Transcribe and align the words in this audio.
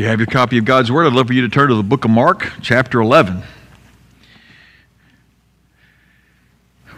you 0.00 0.06
have 0.06 0.18
your 0.18 0.26
copy 0.26 0.56
of 0.56 0.64
God's 0.64 0.90
Word, 0.90 1.06
I'd 1.06 1.12
love 1.12 1.26
for 1.26 1.34
you 1.34 1.42
to 1.42 1.48
turn 1.50 1.68
to 1.68 1.74
the 1.74 1.82
book 1.82 2.06
of 2.06 2.10
Mark, 2.10 2.50
chapter 2.62 3.02
11. 3.02 3.42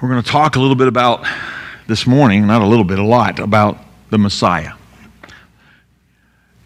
We're 0.01 0.09
going 0.09 0.23
to 0.23 0.31
talk 0.31 0.55
a 0.55 0.61
little 0.61 0.77
bit 0.77 0.87
about 0.87 1.27
this 1.89 2.07
morning, 2.07 2.47
not 2.47 2.63
a 2.63 2.65
little 2.65 2.85
bit, 2.85 3.01
a 3.01 3.05
lot, 3.05 3.41
about 3.41 3.77
the 4.11 4.19
Messiah. 4.19 4.75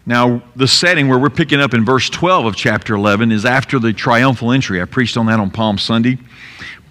Now, 0.05 0.43
the 0.55 0.67
setting 0.67 1.07
where 1.07 1.17
we're 1.17 1.31
picking 1.31 1.59
up 1.59 1.73
in 1.73 1.83
verse 1.83 2.07
12 2.07 2.45
of 2.45 2.55
chapter 2.55 2.93
11 2.93 3.31
is 3.31 3.43
after 3.43 3.79
the 3.79 3.91
triumphal 3.91 4.51
entry. 4.51 4.79
I 4.79 4.85
preached 4.85 5.17
on 5.17 5.25
that 5.25 5.39
on 5.39 5.49
Palm 5.49 5.79
Sunday, 5.79 6.19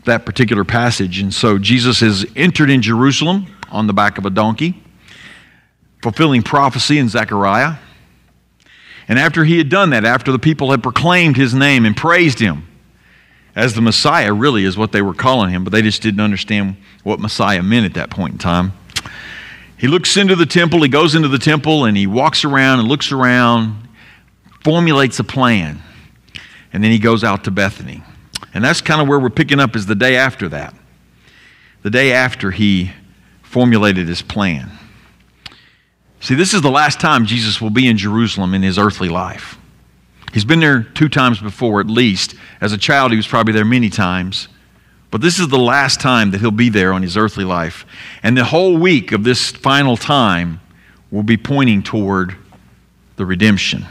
that 0.06 0.26
particular 0.26 0.64
passage. 0.64 1.20
And 1.20 1.32
so 1.32 1.56
Jesus 1.56 2.00
has 2.00 2.26
entered 2.34 2.68
in 2.68 2.82
Jerusalem 2.82 3.46
on 3.70 3.86
the 3.86 3.92
back 3.92 4.18
of 4.18 4.26
a 4.26 4.30
donkey, 4.30 4.82
fulfilling 6.02 6.42
prophecy 6.42 6.98
in 6.98 7.08
Zechariah. 7.08 7.76
And 9.08 9.18
after 9.18 9.44
he 9.44 9.58
had 9.58 9.68
done 9.68 9.90
that, 9.90 10.04
after 10.04 10.32
the 10.32 10.38
people 10.38 10.70
had 10.72 10.82
proclaimed 10.82 11.36
his 11.36 11.54
name 11.54 11.84
and 11.84 11.96
praised 11.96 12.38
him 12.38 12.66
as 13.54 13.74
the 13.74 13.80
Messiah, 13.80 14.32
really 14.32 14.64
is 14.64 14.76
what 14.76 14.92
they 14.92 15.00
were 15.00 15.14
calling 15.14 15.50
him, 15.50 15.64
but 15.64 15.72
they 15.72 15.82
just 15.82 16.02
didn't 16.02 16.20
understand 16.20 16.76
what 17.04 17.20
Messiah 17.20 17.62
meant 17.62 17.86
at 17.86 17.94
that 17.94 18.10
point 18.10 18.32
in 18.32 18.38
time. 18.38 18.72
He 19.78 19.88
looks 19.88 20.16
into 20.16 20.34
the 20.34 20.46
temple, 20.46 20.82
he 20.82 20.88
goes 20.88 21.14
into 21.14 21.28
the 21.28 21.38
temple, 21.38 21.84
and 21.84 21.96
he 21.96 22.06
walks 22.06 22.44
around 22.44 22.80
and 22.80 22.88
looks 22.88 23.12
around, 23.12 23.88
formulates 24.64 25.18
a 25.20 25.24
plan, 25.24 25.82
and 26.72 26.82
then 26.82 26.90
he 26.90 26.98
goes 26.98 27.22
out 27.22 27.44
to 27.44 27.50
Bethany. 27.50 28.02
And 28.52 28.64
that's 28.64 28.80
kind 28.80 29.00
of 29.00 29.08
where 29.08 29.18
we're 29.18 29.30
picking 29.30 29.60
up 29.60 29.76
is 29.76 29.86
the 29.86 29.94
day 29.94 30.16
after 30.16 30.48
that. 30.48 30.74
The 31.82 31.90
day 31.90 32.12
after 32.12 32.50
he 32.50 32.90
formulated 33.42 34.08
his 34.08 34.22
plan. 34.22 34.75
See, 36.26 36.34
this 36.34 36.54
is 36.54 36.60
the 36.60 36.72
last 36.72 36.98
time 36.98 37.24
Jesus 37.24 37.60
will 37.60 37.70
be 37.70 37.86
in 37.86 37.96
Jerusalem 37.96 38.52
in 38.52 38.60
his 38.60 38.80
earthly 38.80 39.08
life. 39.08 39.56
He's 40.32 40.44
been 40.44 40.58
there 40.58 40.82
two 40.82 41.08
times 41.08 41.38
before, 41.38 41.78
at 41.78 41.86
least. 41.86 42.34
As 42.60 42.72
a 42.72 42.76
child, 42.76 43.12
he 43.12 43.16
was 43.16 43.28
probably 43.28 43.52
there 43.52 43.64
many 43.64 43.90
times. 43.90 44.48
But 45.12 45.20
this 45.20 45.38
is 45.38 45.46
the 45.46 45.56
last 45.56 46.00
time 46.00 46.32
that 46.32 46.40
he'll 46.40 46.50
be 46.50 46.68
there 46.68 46.92
on 46.92 47.02
his 47.02 47.16
earthly 47.16 47.44
life. 47.44 47.86
And 48.24 48.36
the 48.36 48.42
whole 48.42 48.76
week 48.76 49.12
of 49.12 49.22
this 49.22 49.52
final 49.52 49.96
time 49.96 50.60
will 51.12 51.22
be 51.22 51.36
pointing 51.36 51.84
toward 51.84 52.34
the 53.14 53.24
redemption. 53.24 53.86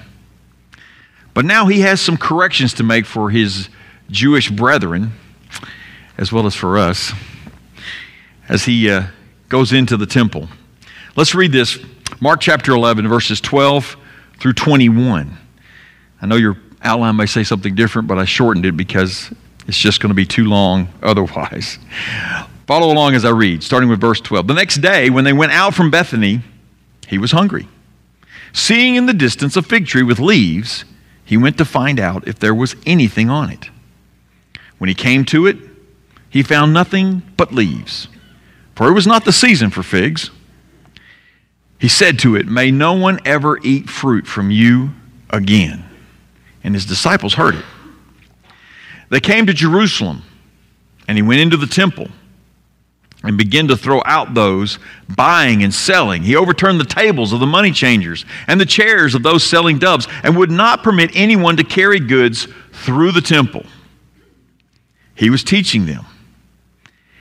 But 1.33 1.45
now 1.45 1.67
he 1.67 1.79
has 1.79 2.01
some 2.01 2.17
corrections 2.17 2.73
to 2.73 2.83
make 2.83 3.05
for 3.05 3.29
his 3.29 3.69
Jewish 4.11 4.51
brethren, 4.51 5.13
as 6.17 6.33
well 6.33 6.45
as 6.47 6.53
for 6.53 6.77
us, 6.77 7.13
as 8.49 8.65
he 8.65 8.89
uh, 8.89 9.03
goes 9.47 9.71
into 9.71 9.95
the 9.95 10.05
temple. 10.05 10.49
Let's 11.15 11.33
read 11.33 11.53
this 11.53 11.79
Mark 12.21 12.39
chapter 12.39 12.71
11, 12.71 13.07
verses 13.07 13.41
12 13.41 13.97
through 14.39 14.53
21. 14.53 15.37
I 16.21 16.25
know 16.25 16.37
your 16.37 16.57
outline 16.81 17.17
may 17.17 17.25
say 17.25 17.43
something 17.43 17.75
different, 17.75 18.07
but 18.07 18.17
I 18.17 18.25
shortened 18.25 18.65
it 18.65 18.77
because 18.77 19.33
it's 19.67 19.77
just 19.77 19.99
going 19.99 20.09
to 20.09 20.15
be 20.15 20.25
too 20.25 20.45
long 20.45 20.87
otherwise. 21.03 21.77
Follow 22.67 22.91
along 22.91 23.15
as 23.15 23.25
I 23.25 23.31
read, 23.31 23.63
starting 23.63 23.89
with 23.89 23.99
verse 23.99 24.21
12. 24.21 24.47
The 24.47 24.53
next 24.53 24.77
day, 24.77 25.09
when 25.09 25.23
they 25.25 25.33
went 25.33 25.51
out 25.51 25.75
from 25.75 25.91
Bethany, 25.91 26.41
he 27.07 27.17
was 27.17 27.31
hungry. 27.31 27.67
Seeing 28.53 28.95
in 28.95 29.05
the 29.05 29.13
distance 29.13 29.57
a 29.57 29.61
fig 29.61 29.85
tree 29.85 30.03
with 30.03 30.19
leaves, 30.19 30.85
he 31.25 31.35
went 31.35 31.57
to 31.57 31.65
find 31.65 31.99
out 31.99 32.27
if 32.27 32.39
there 32.39 32.55
was 32.55 32.75
anything 32.85 33.29
on 33.29 33.49
it. 33.49 33.69
When 34.77 34.87
he 34.87 34.93
came 34.93 35.25
to 35.25 35.47
it, 35.47 35.57
he 36.29 36.43
found 36.43 36.73
nothing 36.73 37.23
but 37.35 37.53
leaves, 37.53 38.07
for 38.73 38.87
it 38.87 38.93
was 38.93 39.05
not 39.05 39.25
the 39.25 39.33
season 39.33 39.69
for 39.69 39.83
figs. 39.83 40.31
He 41.79 41.87
said 41.89 42.19
to 42.19 42.35
it, 42.35 42.47
May 42.47 42.71
no 42.71 42.93
one 42.93 43.19
ever 43.25 43.59
eat 43.61 43.89
fruit 43.89 44.27
from 44.27 44.51
you 44.51 44.91
again. 45.29 45.83
And 46.63 46.73
his 46.73 46.85
disciples 46.85 47.33
heard 47.33 47.55
it. 47.55 47.65
They 49.09 49.19
came 49.19 49.45
to 49.45 49.53
Jerusalem, 49.53 50.23
and 51.07 51.17
he 51.17 51.21
went 51.21 51.41
into 51.41 51.57
the 51.57 51.67
temple 51.67 52.07
and 53.23 53.37
began 53.37 53.67
to 53.67 53.77
throw 53.77 54.01
out 54.05 54.33
those 54.33 54.77
buying 55.15 55.63
and 55.63 55.73
selling. 55.73 56.23
He 56.23 56.35
overturned 56.35 56.79
the 56.79 56.85
tables 56.85 57.33
of 57.33 57.39
the 57.39 57.47
money 57.47 57.71
changers 57.71 58.25
and 58.47 58.59
the 58.61 58.65
chairs 58.65 59.15
of 59.15 59.23
those 59.23 59.43
selling 59.43 59.79
doves, 59.79 60.07
and 60.23 60.37
would 60.37 60.51
not 60.51 60.83
permit 60.83 61.11
anyone 61.15 61.57
to 61.57 61.63
carry 61.63 61.99
goods 61.99 62.47
through 62.71 63.11
the 63.11 63.21
temple. 63.21 63.65
He 65.15 65.29
was 65.29 65.43
teaching 65.43 65.85
them. 65.85 66.05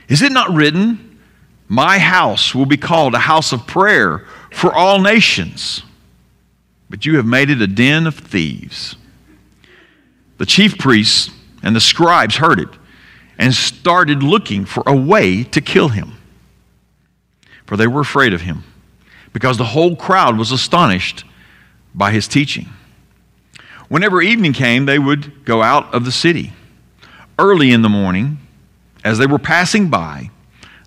Is 0.07 0.21
it 0.21 0.31
not 0.31 0.53
written, 0.53 1.19
My 1.67 1.97
house 1.97 2.53
will 2.53 2.65
be 2.65 2.77
called 2.77 3.15
a 3.15 3.19
house 3.19 3.51
of 3.51 3.65
prayer 3.65 4.27
for 4.55 4.73
all 4.73 5.01
nations? 5.01 5.83
But 6.89 7.05
you 7.05 7.17
have 7.17 7.25
made 7.25 7.49
it 7.49 7.61
a 7.61 7.67
den 7.67 8.07
of 8.07 8.15
thieves. 8.15 8.95
The 10.37 10.45
chief 10.45 10.77
priests 10.77 11.29
and 11.61 11.75
the 11.75 11.81
scribes 11.81 12.37
heard 12.37 12.59
it 12.59 12.69
and 13.37 13.53
started 13.53 14.23
looking 14.23 14.63
for 14.63 14.81
a 14.85 14.95
way 14.95 15.43
to 15.43 15.59
kill 15.59 15.89
him. 15.89 16.13
For 17.65 17.75
they 17.75 17.87
were 17.87 17.99
afraid 17.99 18.33
of 18.33 18.41
him, 18.41 18.63
because 19.33 19.57
the 19.57 19.65
whole 19.65 19.95
crowd 19.95 20.37
was 20.37 20.51
astonished 20.51 21.25
by 21.93 22.11
his 22.11 22.27
teaching. 22.27 22.69
Whenever 23.89 24.21
evening 24.21 24.53
came, 24.53 24.85
they 24.85 24.99
would 24.99 25.43
go 25.43 25.61
out 25.61 25.93
of 25.93 26.05
the 26.05 26.11
city. 26.11 26.53
Early 27.37 27.71
in 27.71 27.81
the 27.81 27.89
morning, 27.89 28.37
as 29.03 29.17
they 29.17 29.25
were 29.25 29.39
passing 29.39 29.89
by, 29.89 30.29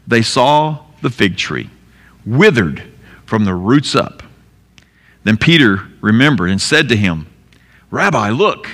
they 0.06 0.22
saw 0.22 0.84
the 1.02 1.10
fig 1.10 1.36
tree 1.36 1.68
withered 2.24 2.82
from 3.28 3.44
the 3.44 3.52
roots 3.52 3.94
up. 3.94 4.22
Then 5.22 5.36
Peter 5.36 5.86
remembered 6.00 6.48
and 6.48 6.58
said 6.58 6.88
to 6.88 6.96
him, 6.96 7.26
Rabbi, 7.90 8.30
look 8.30 8.66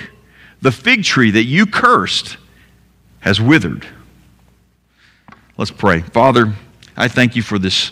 the 0.61 0.71
fig 0.71 1.03
tree 1.03 1.29
that 1.31 1.43
you 1.43 1.65
cursed 1.65 2.37
has 3.19 3.41
withered. 3.41 3.85
Let's 5.57 5.71
pray. 5.71 5.99
Father, 5.99 6.53
I 6.95 7.09
thank 7.09 7.35
you 7.35 7.41
for 7.41 7.59
this 7.59 7.91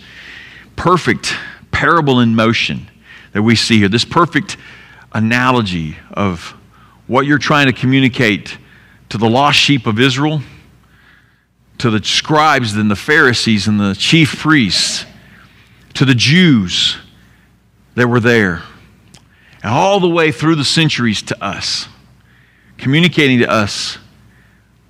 perfect 0.77 1.35
parable 1.71 2.21
in 2.21 2.33
motion 2.33 2.89
that 3.33 3.43
we 3.43 3.57
see 3.57 3.79
here, 3.79 3.89
this 3.89 4.05
perfect 4.05 4.55
analogy 5.11 5.97
of 6.11 6.55
what 7.07 7.25
you're 7.25 7.39
trying 7.39 7.65
to 7.65 7.73
communicate 7.73 8.57
to 9.09 9.17
the 9.17 9.29
lost 9.29 9.59
sheep 9.59 9.85
of 9.85 9.99
Israel, 9.99 10.41
to 11.79 11.89
the 11.89 12.01
scribes 12.01 12.73
and 12.73 12.89
the 12.89 12.95
Pharisees 12.95 13.67
and 13.67 13.77
the 13.81 13.95
chief 13.95 14.39
priests, 14.39 15.05
to 15.95 16.05
the 16.05 16.15
Jews 16.15 16.97
that 17.95 18.07
were 18.07 18.19
there, 18.19 18.63
and 19.61 19.71
all 19.71 19.99
the 19.99 20.09
way 20.09 20.31
through 20.31 20.55
the 20.55 20.65
centuries 20.65 21.21
to 21.23 21.43
us 21.43 21.87
communicating 22.83 23.39
to 23.39 23.49
us 23.49 23.97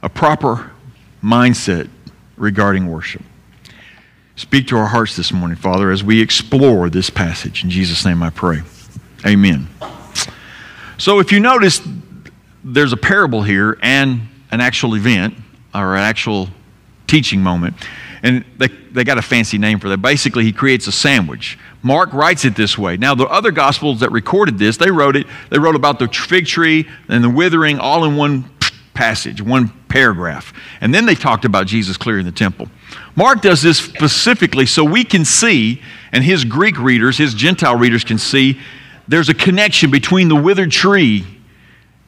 a 0.01 0.09
proper 0.09 0.71
mindset 1.23 1.87
regarding 2.37 2.87
worship. 2.87 3.21
Speak 4.35 4.67
to 4.67 4.77
our 4.77 4.87
hearts 4.87 5.15
this 5.15 5.31
morning, 5.31 5.55
Father, 5.55 5.91
as 5.91 6.03
we 6.03 6.19
explore 6.19 6.89
this 6.89 7.11
passage. 7.11 7.63
In 7.63 7.69
Jesus' 7.69 8.03
name 8.03 8.23
I 8.23 8.31
pray. 8.31 8.61
Amen. 9.27 9.67
So, 10.97 11.19
if 11.19 11.31
you 11.31 11.39
notice, 11.39 11.81
there's 12.63 12.93
a 12.93 12.97
parable 12.97 13.43
here 13.43 13.77
and 13.83 14.21
an 14.51 14.59
actual 14.59 14.95
event 14.95 15.35
or 15.73 15.95
an 15.95 16.01
actual 16.01 16.49
teaching 17.05 17.41
moment. 17.41 17.75
And 18.23 18.45
they, 18.57 18.67
they 18.67 19.03
got 19.03 19.17
a 19.17 19.21
fancy 19.21 19.57
name 19.57 19.79
for 19.79 19.89
that. 19.89 19.97
Basically, 19.97 20.45
he 20.45 20.53
creates 20.53 20.87
a 20.87 20.93
sandwich. 20.93 21.59
Mark 21.83 22.13
writes 22.13 22.45
it 22.45 22.55
this 22.55 22.77
way. 22.77 22.95
Now, 22.95 23.13
the 23.13 23.27
other 23.27 23.51
gospels 23.51 23.99
that 23.99 24.11
recorded 24.11 24.57
this, 24.57 24.77
they 24.77 24.89
wrote 24.89 25.17
it, 25.17 25.27
they 25.49 25.59
wrote 25.59 25.75
about 25.75 25.99
the 25.99 26.07
fig 26.07 26.47
tree 26.47 26.87
and 27.09 27.21
the 27.21 27.29
withering 27.29 27.79
all 27.79 28.05
in 28.05 28.15
one 28.15 28.49
passage, 28.93 29.41
one 29.41 29.67
paragraph. 29.89 30.53
And 30.79 30.93
then 30.93 31.05
they 31.05 31.15
talked 31.15 31.43
about 31.43 31.67
Jesus 31.67 31.97
clearing 31.97 32.25
the 32.25 32.31
temple. 32.31 32.69
Mark 33.15 33.41
does 33.41 33.61
this 33.61 33.77
specifically 33.77 34.65
so 34.65 34.85
we 34.85 35.03
can 35.03 35.25
see, 35.25 35.81
and 36.13 36.23
his 36.23 36.45
Greek 36.45 36.79
readers, 36.79 37.17
his 37.17 37.33
Gentile 37.33 37.75
readers 37.75 38.05
can 38.05 38.17
see, 38.17 38.59
there's 39.07 39.27
a 39.27 39.33
connection 39.33 39.91
between 39.91 40.29
the 40.29 40.35
withered 40.35 40.71
tree 40.71 41.25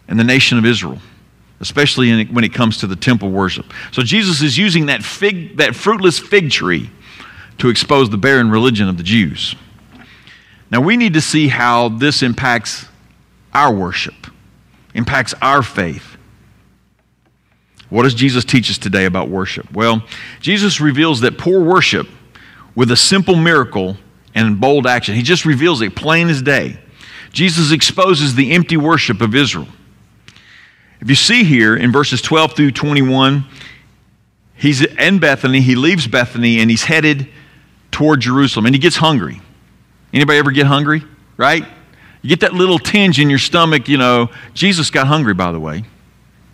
and 0.08 0.18
the 0.18 0.24
nation 0.24 0.58
of 0.58 0.66
Israel 0.66 1.00
especially 1.66 2.12
in, 2.12 2.28
when 2.28 2.44
it 2.44 2.54
comes 2.54 2.78
to 2.78 2.88
the 2.88 2.96
temple 2.96 3.32
worship. 3.32 3.66
So 3.92 4.04
Jesus 4.04 4.44
is 4.44 4.56
using 4.56 4.86
that 4.86 5.04
fig, 5.04 5.58
that 5.58 5.76
fruitless 5.76 6.20
fig 6.20 6.52
tree 6.52 6.92
to 7.58 7.70
expose 7.70 8.12
the 8.12 8.18
barren 8.18 8.52
religion 8.52 8.88
of 8.88 8.98
the 8.98 9.04
Jews. 9.04 9.56
Now 10.70 10.80
we 10.80 10.96
need 10.96 11.16
to 11.16 11.22
see 11.22 11.48
how 11.48 11.90
this 11.90 12.22
impacts 12.22 12.86
our 13.52 13.74
worship, 13.74 14.28
impacts 14.94 15.34
our 15.42 15.64
faith. 15.64 16.18
What 17.90 18.04
does 18.04 18.14
Jesus 18.14 18.46
teach 18.46 18.70
us 18.70 18.78
today 18.78 19.06
about 19.06 19.30
worship? 19.30 19.72
Well, 19.74 20.04
Jesus 20.42 20.80
reveals 20.80 21.22
that 21.22 21.40
poor 21.40 21.64
worship 21.64 22.08
with 22.76 22.92
a 22.92 22.98
simple 22.98 23.36
miracle 23.36 23.98
and 24.36 24.62
bold 24.62 24.86
action. 24.86 25.16
He 25.16 25.24
just 25.24 25.46
reveals 25.46 25.82
it 25.82 25.96
plain 25.96 26.30
as 26.30 26.44
day. 26.44 26.78
Jesus 27.32 27.72
exposes 27.72 28.36
the 28.36 28.52
empty 28.52 28.78
worship 28.78 29.22
of 29.22 29.34
Israel. 29.34 29.68
If 31.06 31.10
you 31.10 31.16
see 31.16 31.44
here 31.44 31.76
in 31.76 31.92
verses 31.92 32.20
12 32.20 32.54
through 32.54 32.72
21, 32.72 33.46
he's 34.56 34.84
in 34.84 35.20
Bethany, 35.20 35.62
he 35.62 35.76
leaves 35.76 36.08
Bethany, 36.08 36.60
and 36.60 36.72
he's 36.72 36.84
headed 36.84 37.28
toward 37.92 38.22
Jerusalem, 38.22 38.66
and 38.66 38.74
he 38.74 38.80
gets 38.80 38.96
hungry. 38.96 39.40
Anybody 40.12 40.40
ever 40.40 40.50
get 40.50 40.66
hungry? 40.66 41.04
Right? 41.38 41.64
You 42.24 42.30
get 42.30 42.40
that 42.40 42.54
little 42.54 42.80
tinge 42.80 43.20
in 43.20 43.30
your 43.30 43.38
stomach, 43.38 43.88
you 43.88 44.00
know. 44.00 44.32
Jesus 44.56 44.90
got 44.90 45.06
hungry, 45.06 45.36
by 45.36 45.52
the 45.52 45.60
way. 45.60 45.84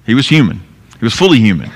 He 0.05 0.15
was 0.15 0.27
human, 0.27 0.59
he 0.99 1.05
was 1.05 1.13
fully 1.13 1.39
human. 1.39 1.71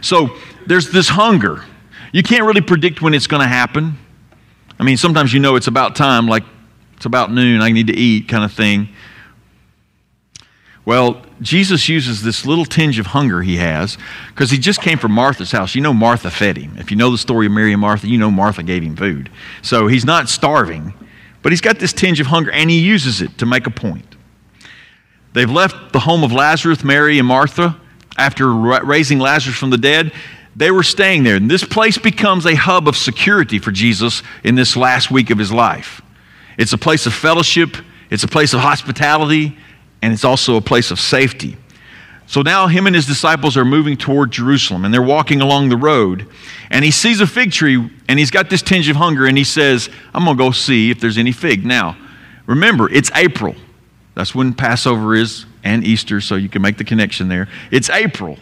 So 0.00 0.30
there's 0.66 0.90
this 0.90 1.08
hunger. 1.08 1.62
You 2.10 2.24
can't 2.24 2.44
really 2.44 2.60
predict 2.60 3.02
when 3.02 3.14
it's 3.14 3.28
going 3.28 3.42
to 3.42 3.48
happen. 3.48 3.96
I 4.80 4.82
mean, 4.82 4.96
sometimes 4.96 5.32
you 5.32 5.38
know 5.38 5.54
it's 5.54 5.68
about 5.68 5.94
time, 5.94 6.26
like 6.26 6.42
it's 6.96 7.06
about 7.06 7.30
noon, 7.30 7.60
I 7.60 7.70
need 7.70 7.86
to 7.86 7.96
eat 7.96 8.26
kind 8.26 8.42
of 8.42 8.52
thing. 8.52 8.88
Well, 10.86 11.20
Jesus 11.42 11.88
uses 11.88 12.22
this 12.22 12.46
little 12.46 12.64
tinge 12.64 13.00
of 13.00 13.06
hunger 13.06 13.42
he 13.42 13.56
has 13.56 13.98
because 14.28 14.52
he 14.52 14.56
just 14.56 14.80
came 14.80 14.98
from 14.98 15.10
Martha's 15.10 15.50
house. 15.50 15.74
You 15.74 15.80
know, 15.82 15.92
Martha 15.92 16.30
fed 16.30 16.56
him. 16.56 16.76
If 16.78 16.92
you 16.92 16.96
know 16.96 17.10
the 17.10 17.18
story 17.18 17.46
of 17.46 17.52
Mary 17.52 17.72
and 17.72 17.80
Martha, 17.80 18.06
you 18.06 18.16
know 18.16 18.30
Martha 18.30 18.62
gave 18.62 18.84
him 18.84 18.94
food. 18.96 19.28
So 19.62 19.88
he's 19.88 20.04
not 20.04 20.28
starving, 20.28 20.94
but 21.42 21.50
he's 21.50 21.60
got 21.60 21.80
this 21.80 21.92
tinge 21.92 22.20
of 22.20 22.28
hunger 22.28 22.52
and 22.52 22.70
he 22.70 22.78
uses 22.78 23.20
it 23.20 23.36
to 23.38 23.46
make 23.46 23.66
a 23.66 23.70
point. 23.70 24.14
They've 25.32 25.50
left 25.50 25.92
the 25.92 25.98
home 25.98 26.22
of 26.22 26.32
Lazarus, 26.32 26.84
Mary, 26.84 27.18
and 27.18 27.26
Martha 27.26 27.78
after 28.16 28.50
raising 28.54 29.18
Lazarus 29.18 29.56
from 29.56 29.70
the 29.70 29.78
dead. 29.78 30.12
They 30.54 30.70
were 30.70 30.84
staying 30.84 31.24
there. 31.24 31.36
And 31.36 31.50
this 31.50 31.64
place 31.64 31.98
becomes 31.98 32.46
a 32.46 32.54
hub 32.54 32.86
of 32.86 32.96
security 32.96 33.58
for 33.58 33.72
Jesus 33.72 34.22
in 34.44 34.54
this 34.54 34.76
last 34.76 35.10
week 35.10 35.30
of 35.30 35.36
his 35.36 35.52
life. 35.52 36.00
It's 36.56 36.72
a 36.72 36.78
place 36.78 37.06
of 37.06 37.12
fellowship, 37.12 37.76
it's 38.08 38.22
a 38.22 38.28
place 38.28 38.54
of 38.54 38.60
hospitality, 38.60 39.58
and 40.02 40.12
it's 40.12 40.24
also 40.24 40.56
a 40.56 40.60
place 40.60 40.90
of 40.90 41.00
safety. 41.00 41.56
So 42.26 42.42
now 42.42 42.66
him 42.66 42.86
and 42.86 42.96
his 42.96 43.06
disciples 43.06 43.56
are 43.56 43.64
moving 43.64 43.96
toward 43.96 44.32
Jerusalem 44.32 44.84
and 44.84 44.92
they're 44.92 45.02
walking 45.02 45.40
along 45.40 45.68
the 45.68 45.76
road 45.76 46.28
and 46.70 46.84
he 46.84 46.90
sees 46.90 47.20
a 47.20 47.26
fig 47.26 47.52
tree 47.52 47.90
and 48.08 48.18
he's 48.18 48.32
got 48.32 48.50
this 48.50 48.62
tinge 48.62 48.88
of 48.88 48.96
hunger 48.96 49.26
and 49.26 49.38
he 49.38 49.44
says, 49.44 49.88
I'm 50.12 50.24
going 50.24 50.36
to 50.36 50.42
go 50.42 50.50
see 50.50 50.90
if 50.90 51.00
there's 51.00 51.18
any 51.18 51.32
fig. 51.32 51.64
Now, 51.64 51.96
remember, 52.46 52.90
it's 52.90 53.10
April. 53.14 53.54
That's 54.14 54.34
when 54.34 54.54
Passover 54.54 55.14
is 55.14 55.46
and 55.62 55.84
Easter, 55.84 56.20
so 56.20 56.36
you 56.36 56.48
can 56.48 56.62
make 56.62 56.78
the 56.78 56.84
connection 56.84 57.28
there. 57.28 57.48
It's 57.70 57.90
April. 57.90 58.38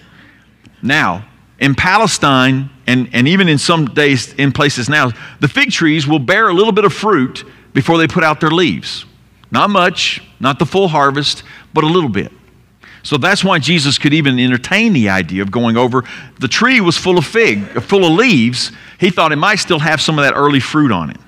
Now, 0.82 1.26
in 1.58 1.74
Palestine 1.74 2.70
and, 2.86 3.08
and 3.12 3.26
even 3.26 3.48
in 3.48 3.58
some 3.58 3.86
days 3.86 4.34
in 4.34 4.52
places 4.52 4.88
now, 4.88 5.10
the 5.40 5.48
fig 5.48 5.70
trees 5.70 6.06
will 6.06 6.18
bear 6.18 6.48
a 6.48 6.52
little 6.52 6.72
bit 6.72 6.84
of 6.84 6.92
fruit 6.92 7.44
before 7.72 7.98
they 7.98 8.06
put 8.06 8.22
out 8.22 8.40
their 8.40 8.50
leaves. 8.50 9.06
Not 9.54 9.70
much, 9.70 10.20
not 10.40 10.58
the 10.58 10.66
full 10.66 10.88
harvest, 10.88 11.44
but 11.72 11.84
a 11.84 11.86
little 11.86 12.10
bit. 12.10 12.32
So 13.04 13.18
that's 13.18 13.44
why 13.44 13.60
Jesus 13.60 13.98
could 13.98 14.12
even 14.12 14.40
entertain 14.40 14.92
the 14.92 15.10
idea 15.10 15.42
of 15.42 15.52
going 15.52 15.76
over. 15.76 16.02
The 16.40 16.48
tree 16.48 16.80
was 16.80 16.96
full 16.96 17.18
of 17.18 17.24
fig, 17.24 17.80
full 17.82 18.04
of 18.04 18.14
leaves. 18.14 18.72
He 18.98 19.10
thought 19.10 19.30
it 19.30 19.36
might 19.36 19.60
still 19.60 19.78
have 19.78 20.00
some 20.00 20.18
of 20.18 20.24
that 20.24 20.34
early 20.34 20.58
fruit 20.58 20.90
on 20.90 21.10
it. 21.10 21.18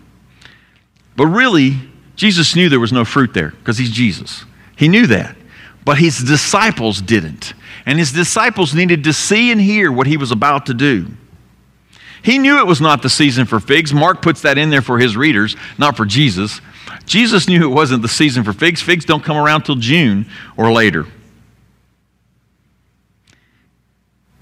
But 1.14 1.26
really, 1.28 1.76
Jesus 2.16 2.56
knew 2.56 2.68
there 2.68 2.80
was 2.80 2.92
no 2.92 3.04
fruit 3.04 3.32
there 3.32 3.50
because 3.50 3.78
he's 3.78 3.92
Jesus. 3.92 4.44
He 4.74 4.88
knew 4.88 5.06
that. 5.06 5.36
But 5.84 5.98
his 5.98 6.18
disciples 6.18 7.00
didn't. 7.00 7.54
And 7.84 7.96
his 7.96 8.10
disciples 8.10 8.74
needed 8.74 9.04
to 9.04 9.12
see 9.12 9.52
and 9.52 9.60
hear 9.60 9.92
what 9.92 10.08
he 10.08 10.16
was 10.16 10.32
about 10.32 10.66
to 10.66 10.74
do. 10.74 11.06
He 12.24 12.38
knew 12.38 12.58
it 12.58 12.66
was 12.66 12.80
not 12.80 13.02
the 13.02 13.08
season 13.08 13.46
for 13.46 13.60
figs. 13.60 13.94
Mark 13.94 14.20
puts 14.20 14.40
that 14.40 14.58
in 14.58 14.70
there 14.70 14.82
for 14.82 14.98
his 14.98 15.16
readers, 15.16 15.54
not 15.78 15.96
for 15.96 16.04
Jesus. 16.04 16.60
Jesus 17.06 17.48
knew 17.48 17.62
it 17.62 17.72
wasn't 17.72 18.02
the 18.02 18.08
season 18.08 18.44
for 18.44 18.52
figs. 18.52 18.82
Figs 18.82 19.04
don't 19.04 19.24
come 19.24 19.36
around 19.36 19.62
till 19.62 19.76
June 19.76 20.26
or 20.56 20.72
later. 20.72 21.06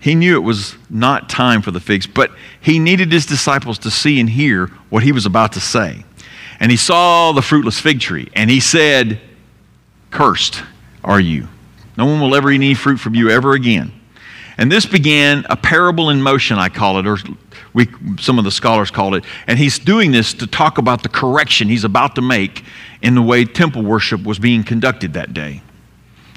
He 0.00 0.14
knew 0.14 0.36
it 0.36 0.40
was 0.40 0.74
not 0.90 1.30
time 1.30 1.62
for 1.62 1.70
the 1.70 1.80
figs, 1.80 2.06
but 2.06 2.30
he 2.60 2.78
needed 2.78 3.10
his 3.10 3.24
disciples 3.24 3.78
to 3.78 3.90
see 3.90 4.20
and 4.20 4.28
hear 4.28 4.66
what 4.90 5.02
he 5.02 5.12
was 5.12 5.24
about 5.24 5.52
to 5.52 5.60
say. 5.60 6.04
And 6.60 6.70
he 6.70 6.76
saw 6.76 7.32
the 7.32 7.40
fruitless 7.40 7.80
fig 7.80 8.00
tree, 8.00 8.28
and 8.34 8.50
he 8.50 8.60
said, 8.60 9.20
Cursed 10.10 10.62
are 11.02 11.20
you. 11.20 11.48
No 11.96 12.04
one 12.06 12.20
will 12.20 12.34
ever 12.34 12.50
eat 12.50 12.56
any 12.56 12.74
fruit 12.74 12.98
from 12.98 13.14
you 13.14 13.30
ever 13.30 13.54
again. 13.54 13.92
And 14.58 14.70
this 14.70 14.86
began 14.86 15.46
a 15.48 15.56
parable 15.56 16.10
in 16.10 16.22
motion, 16.22 16.58
I 16.58 16.68
call 16.68 16.98
it, 16.98 17.06
or 17.06 17.16
we, 17.74 17.88
some 18.18 18.38
of 18.38 18.44
the 18.44 18.52
scholars 18.52 18.90
call 18.90 19.14
it. 19.14 19.24
And 19.46 19.58
he's 19.58 19.78
doing 19.78 20.12
this 20.12 20.32
to 20.34 20.46
talk 20.46 20.78
about 20.78 21.02
the 21.02 21.08
correction 21.08 21.68
he's 21.68 21.84
about 21.84 22.14
to 22.14 22.22
make 22.22 22.64
in 23.02 23.16
the 23.16 23.22
way 23.22 23.44
temple 23.44 23.82
worship 23.82 24.22
was 24.22 24.38
being 24.38 24.62
conducted 24.62 25.14
that 25.14 25.34
day, 25.34 25.60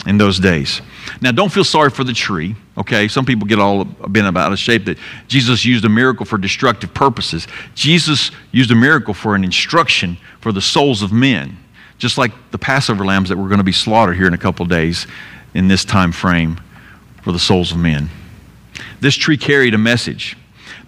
in 0.07 0.18
those 0.18 0.39
days. 0.39 0.81
Now, 1.22 1.31
don't 1.31 1.51
feel 1.51 1.63
sorry 1.63 1.92
for 1.92 2.04
the 2.04 2.13
tree, 2.13 2.56
okay? 2.75 3.07
Some 3.07 3.24
people 3.24 3.48
get 3.48 3.60
all 3.60 3.86
bent 3.86 4.36
out 4.36 4.51
of 4.51 4.60
shape 4.60 4.86
that 4.86 4.98
Jesus 5.28 5.63
used 5.63 5.86
a 5.86 5.89
miracle 5.89 6.25
for 6.25 6.39
destructive 6.39 6.94
purposes. 6.94 7.48
Jesus 7.75 8.31
used 8.51 8.72
a 8.72 8.75
miracle 8.75 9.13
for 9.13 9.36
an 9.36 9.44
instruction 9.44 10.18
for 10.42 10.51
the 10.51 10.62
souls 10.62 11.04
of 11.04 11.13
men, 11.13 11.56
just 12.00 12.18
like 12.18 12.31
the 12.50 12.57
Passover 12.57 13.06
lambs 13.06 13.30
that 13.30 13.38
were 13.38 13.48
going 13.48 13.60
to 13.60 13.63
be 13.63 13.72
slaughtered 13.72 14.18
here 14.18 14.28
in 14.28 14.34
a 14.34 14.39
couple 14.39 14.66
days 14.66 15.06
in 15.54 15.68
this 15.68 15.86
time 15.86 16.12
frame 16.12 16.60
for 17.22 17.31
the 17.31 17.39
souls 17.39 17.72
of 17.72 17.78
men. 17.78 18.10
This 19.00 19.16
tree 19.16 19.38
carried 19.38 19.75
a 19.75 19.78
message 19.78 20.36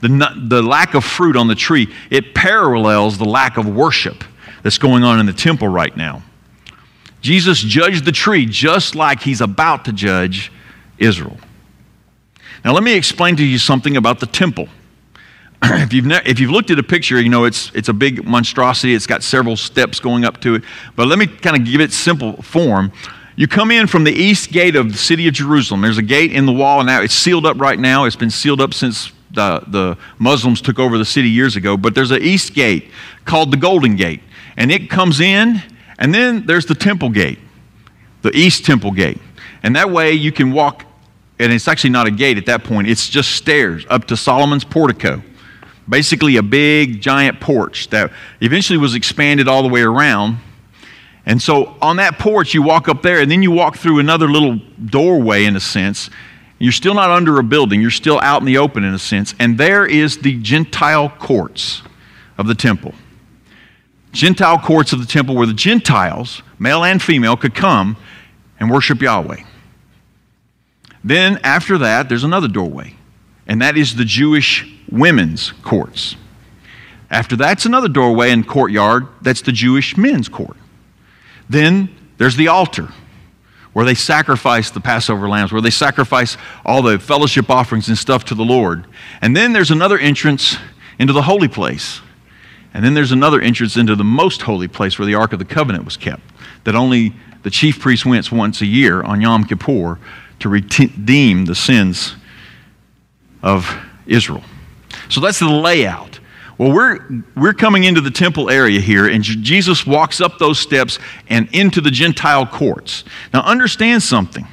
the, 0.01 0.33
the 0.47 0.61
lack 0.61 0.93
of 0.93 1.03
fruit 1.03 1.35
on 1.35 1.47
the 1.47 1.55
tree, 1.55 1.93
it 2.09 2.33
parallels 2.33 3.17
the 3.17 3.25
lack 3.25 3.57
of 3.57 3.67
worship 3.67 4.23
that's 4.63 4.77
going 4.77 5.03
on 5.03 5.19
in 5.19 5.25
the 5.25 5.33
temple 5.33 5.67
right 5.67 5.95
now. 5.95 6.23
Jesus 7.21 7.59
judged 7.59 8.05
the 8.05 8.11
tree 8.11 8.45
just 8.45 8.95
like 8.95 9.21
he's 9.21 9.41
about 9.41 9.85
to 9.85 9.93
judge 9.93 10.51
Israel. 10.97 11.37
Now, 12.63 12.73
let 12.73 12.83
me 12.83 12.95
explain 12.95 13.35
to 13.37 13.45
you 13.45 13.57
something 13.57 13.97
about 13.97 14.19
the 14.19 14.25
temple. 14.25 14.67
if, 15.63 15.93
you've 15.93 16.05
ne- 16.05 16.21
if 16.25 16.39
you've 16.39 16.51
looked 16.51 16.71
at 16.71 16.79
a 16.79 16.83
picture, 16.83 17.19
you 17.19 17.29
know 17.29 17.45
it's, 17.45 17.71
it's 17.73 17.89
a 17.89 17.93
big 17.93 18.25
monstrosity. 18.25 18.93
It's 18.93 19.07
got 19.07 19.23
several 19.23 19.57
steps 19.57 19.99
going 19.99 20.25
up 20.25 20.39
to 20.41 20.55
it. 20.55 20.63
But 20.95 21.07
let 21.07 21.19
me 21.19 21.27
kind 21.27 21.57
of 21.57 21.65
give 21.65 21.81
it 21.81 21.91
simple 21.91 22.41
form. 22.41 22.91
You 23.35 23.47
come 23.47 23.71
in 23.71 23.87
from 23.87 24.03
the 24.03 24.11
east 24.11 24.51
gate 24.51 24.75
of 24.75 24.91
the 24.91 24.97
city 24.97 25.27
of 25.27 25.33
Jerusalem. 25.33 25.81
There's 25.81 25.97
a 25.97 26.03
gate 26.03 26.33
in 26.33 26.45
the 26.45 26.51
wall, 26.51 26.81
and 26.81 26.87
now 26.87 27.01
it's 27.01 27.13
sealed 27.13 27.45
up 27.45 27.59
right 27.59 27.79
now. 27.79 28.03
It's 28.03 28.17
been 28.17 28.29
sealed 28.29 28.59
up 28.59 28.73
since 28.73 29.13
the, 29.39 29.63
the 29.67 29.97
Muslims 30.17 30.61
took 30.61 30.79
over 30.79 30.97
the 30.97 31.05
city 31.05 31.29
years 31.29 31.55
ago, 31.55 31.77
but 31.77 31.95
there's 31.95 32.11
an 32.11 32.21
east 32.21 32.53
gate 32.53 32.91
called 33.23 33.51
the 33.51 33.57
Golden 33.57 33.95
Gate. 33.95 34.21
And 34.57 34.71
it 34.71 34.89
comes 34.89 35.21
in, 35.21 35.61
and 35.97 36.13
then 36.13 36.45
there's 36.45 36.65
the 36.65 36.75
Temple 36.75 37.09
Gate, 37.09 37.39
the 38.21 38.35
East 38.35 38.65
Temple 38.65 38.91
Gate. 38.91 39.19
And 39.63 39.75
that 39.75 39.89
way 39.89 40.11
you 40.11 40.33
can 40.33 40.51
walk, 40.51 40.85
and 41.39 41.53
it's 41.53 41.67
actually 41.67 41.91
not 41.91 42.07
a 42.07 42.11
gate 42.11 42.37
at 42.37 42.45
that 42.47 42.65
point, 42.65 42.87
it's 42.89 43.09
just 43.09 43.31
stairs 43.31 43.85
up 43.89 44.05
to 44.05 44.17
Solomon's 44.17 44.65
portico. 44.65 45.21
Basically, 45.87 46.35
a 46.35 46.43
big, 46.43 47.01
giant 47.01 47.39
porch 47.39 47.89
that 47.89 48.11
eventually 48.41 48.77
was 48.77 48.93
expanded 48.93 49.47
all 49.47 49.63
the 49.63 49.69
way 49.69 49.81
around. 49.81 50.37
And 51.25 51.41
so 51.41 51.77
on 51.81 51.95
that 51.97 52.19
porch, 52.19 52.53
you 52.53 52.61
walk 52.61 52.87
up 52.89 53.01
there, 53.01 53.21
and 53.21 53.31
then 53.31 53.41
you 53.41 53.51
walk 53.51 53.77
through 53.77 53.99
another 53.99 54.27
little 54.27 54.59
doorway, 54.85 55.45
in 55.45 55.55
a 55.55 55.59
sense, 55.59 56.09
you're 56.59 56.73
still 56.73 56.93
not 56.93 57.09
under 57.09 57.39
a 57.39 57.43
building, 57.43 57.81
you're 57.81 57.89
still 57.89 58.19
out 58.19 58.41
in 58.41 58.45
the 58.45 58.57
open 58.57 58.83
in 58.83 58.93
a 58.93 58.99
sense. 58.99 59.33
And 59.39 59.57
there 59.57 59.85
is 59.85 60.17
the 60.19 60.37
Gentile 60.41 61.09
courts 61.09 61.81
of 62.37 62.47
the 62.47 62.55
temple. 62.55 62.93
Gentile 64.11 64.59
courts 64.59 64.91
of 64.91 64.99
the 64.99 65.05
temple 65.05 65.35
where 65.35 65.47
the 65.47 65.53
Gentiles, 65.53 66.41
male 66.57 66.83
and 66.83 67.01
female, 67.01 67.37
could 67.37 67.55
come 67.55 67.95
and 68.59 68.69
worship 68.69 69.01
Yahweh. 69.01 69.43
Then 71.03 71.39
after 71.43 71.77
that, 71.77 72.09
there's 72.09 72.25
another 72.25 72.49
doorway, 72.49 72.95
and 73.47 73.61
that 73.61 73.77
is 73.77 73.95
the 73.95 74.03
Jewish 74.03 74.69
women's 74.91 75.51
courts. 75.63 76.15
After 77.09 77.35
that's 77.35 77.65
another 77.65 77.87
doorway 77.87 78.31
and 78.31 78.45
courtyard, 78.45 79.07
that's 79.21 79.41
the 79.41 79.51
Jewish 79.51 79.95
men's 79.95 80.27
court. 80.27 80.57
Then 81.49 81.89
there's 82.17 82.35
the 82.35 82.49
altar 82.49 82.89
where 83.79 83.85
they 83.85 83.95
sacrifice 83.95 84.69
the 84.69 84.81
Passover 84.81 85.29
lambs, 85.29 85.53
where 85.53 85.61
they 85.61 85.69
sacrifice 85.69 86.35
all 86.65 86.81
the 86.81 86.99
fellowship 86.99 87.49
offerings 87.49 87.87
and 87.87 87.97
stuff 87.97 88.25
to 88.25 88.35
the 88.35 88.43
Lord. 88.43 88.85
And 89.21 89.33
then 89.33 89.53
there's 89.53 89.71
another 89.71 89.97
entrance 89.97 90.57
into 90.99 91.13
the 91.13 91.21
holy 91.21 91.47
place. 91.47 92.01
And 92.73 92.83
then 92.83 92.93
there's 92.93 93.13
another 93.13 93.39
entrance 93.39 93.77
into 93.77 93.95
the 93.95 94.03
most 94.03 94.41
holy 94.41 94.67
place 94.67 94.99
where 94.99 95.05
the 95.05 95.15
Ark 95.15 95.31
of 95.31 95.39
the 95.39 95.45
Covenant 95.45 95.85
was 95.85 95.95
kept, 95.95 96.23
that 96.65 96.75
only 96.75 97.13
the 97.43 97.49
chief 97.49 97.79
priest 97.79 98.05
went 98.05 98.29
once 98.33 98.59
a 98.59 98.65
year 98.65 99.01
on 99.01 99.21
Yom 99.21 99.45
Kippur 99.45 99.97
to 100.39 100.49
redeem 100.49 101.45
the 101.45 101.55
sins 101.55 102.17
of 103.41 103.73
Israel. 104.05 104.43
So 105.07 105.21
that's 105.21 105.39
the 105.39 105.47
layout. 105.47 106.18
Well, 106.59 106.73
we're, 106.73 106.99
we're 107.37 107.53
coming 107.53 107.85
into 107.85 108.01
the 108.01 108.11
temple 108.11 108.49
area 108.49 108.81
here, 108.81 109.07
and 109.07 109.23
Jesus 109.23 109.87
walks 109.87 110.19
up 110.19 110.39
those 110.39 110.59
steps 110.59 110.99
and 111.29 111.47
into 111.53 111.79
the 111.79 111.89
Gentile 111.89 112.45
courts. 112.45 113.05
Now, 113.33 113.43
understand 113.43 114.03
something. 114.03 114.45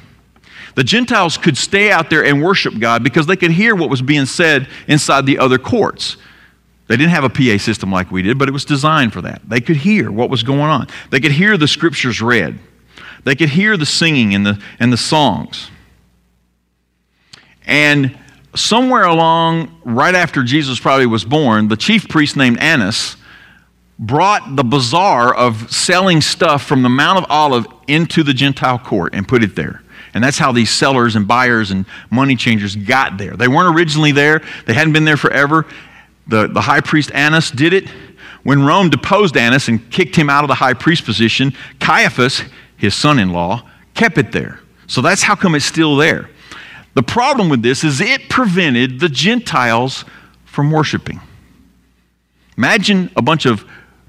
The 0.75 0.85
Gentiles 0.85 1.37
could 1.37 1.57
stay 1.57 1.91
out 1.91 2.09
there 2.09 2.23
and 2.23 2.41
worship 2.41 2.79
God 2.79 3.03
because 3.03 3.27
they 3.27 3.35
could 3.35 3.51
hear 3.51 3.75
what 3.75 3.89
was 3.89 4.01
being 4.01 4.25
said 4.25 4.69
inside 4.87 5.25
the 5.25 5.37
other 5.37 5.57
courts. 5.57 6.15
They 6.87 6.95
didn't 6.95 7.11
have 7.11 7.25
a 7.25 7.29
PA 7.29 7.57
system 7.57 7.91
like 7.91 8.09
we 8.09 8.21
did, 8.21 8.39
but 8.39 8.47
it 8.47 8.53
was 8.53 8.63
designed 8.63 9.11
for 9.11 9.21
that. 9.23 9.41
They 9.45 9.59
could 9.59 9.75
hear 9.75 10.09
what 10.09 10.29
was 10.29 10.43
going 10.43 10.61
on, 10.61 10.87
they 11.09 11.19
could 11.19 11.33
hear 11.33 11.57
the 11.57 11.67
scriptures 11.67 12.21
read, 12.21 12.57
they 13.25 13.35
could 13.35 13.49
hear 13.49 13.75
the 13.75 13.85
singing 13.85 14.33
and 14.33 14.45
the, 14.45 14.63
and 14.79 14.93
the 14.93 14.97
songs. 14.97 15.69
And 17.65 18.17
somewhere 18.57 19.03
along, 19.03 19.79
right 19.85 20.15
after 20.15 20.43
Jesus 20.43 20.79
probably 20.79 21.05
was 21.05 21.23
born, 21.23 21.67
the 21.67 21.77
chief 21.77 22.07
priest 22.09 22.35
named 22.35 22.59
Annas 22.59 23.15
brought 23.99 24.55
the 24.55 24.63
bazaar 24.63 25.33
of 25.33 25.71
selling 25.71 26.21
stuff 26.21 26.63
from 26.63 26.83
the 26.83 26.89
Mount 26.89 27.17
of 27.17 27.25
Olive 27.29 27.65
into 27.87 28.23
the 28.23 28.33
Gentile 28.33 28.79
court 28.79 29.13
and 29.15 29.27
put 29.27 29.43
it 29.43 29.55
there. 29.55 29.81
And 30.13 30.23
that's 30.23 30.37
how 30.37 30.51
these 30.51 30.69
sellers 30.69 31.15
and 31.15 31.27
buyers 31.27 31.71
and 31.71 31.85
money 32.09 32.35
changers 32.35 32.75
got 32.75 33.17
there. 33.17 33.35
They 33.35 33.47
weren't 33.47 33.75
originally 33.75 34.11
there, 34.11 34.41
they 34.65 34.73
hadn't 34.73 34.93
been 34.93 35.05
there 35.05 35.17
forever. 35.17 35.65
The, 36.27 36.47
the 36.47 36.61
high 36.61 36.81
priest 36.81 37.11
Annas 37.13 37.51
did 37.51 37.71
it. 37.71 37.87
When 38.43 38.65
Rome 38.65 38.89
deposed 38.89 39.37
Annas 39.37 39.67
and 39.67 39.89
kicked 39.91 40.15
him 40.15 40.29
out 40.29 40.43
of 40.43 40.47
the 40.49 40.55
high 40.55 40.73
priest 40.73 41.05
position, 41.05 41.53
Caiaphas, 41.79 42.41
his 42.75 42.93
son 42.93 43.19
in 43.19 43.31
law, 43.31 43.63
kept 43.93 44.17
it 44.17 44.31
there. 44.31 44.59
So 44.87 45.01
that's 45.01 45.21
how 45.21 45.35
come 45.35 45.55
it's 45.55 45.65
still 45.65 45.95
there. 45.95 46.29
The 46.97 47.03
problem 47.03 47.49
with 47.49 47.61
this 47.61 47.83
is 47.83 48.01
it 48.01 48.27
prevented 48.27 48.99
the 48.99 49.07
Gentiles 49.07 50.03
from 50.45 50.71
worshiping. 50.71 51.21
Imagine 52.57 53.11
a 53.15 53.21
bunch 53.21 53.45
of 53.45 53.63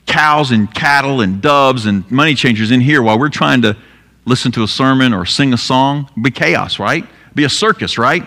cows 0.06 0.52
and 0.52 0.72
cattle 0.74 1.20
and 1.20 1.42
doves 1.42 1.84
and 1.84 2.10
money 2.10 2.34
changers 2.34 2.70
in 2.70 2.80
here 2.80 3.02
while 3.02 3.18
we're 3.18 3.28
trying 3.28 3.60
to 3.60 3.76
listen 4.24 4.52
to 4.52 4.62
a 4.62 4.66
sermon 4.66 5.12
or 5.12 5.26
sing 5.26 5.52
a 5.52 5.58
song. 5.58 6.08
It'd 6.12 6.22
be 6.22 6.30
chaos, 6.30 6.78
right? 6.78 7.04
It'd 7.04 7.34
be 7.34 7.44
a 7.44 7.50
circus, 7.50 7.98
right? 7.98 8.24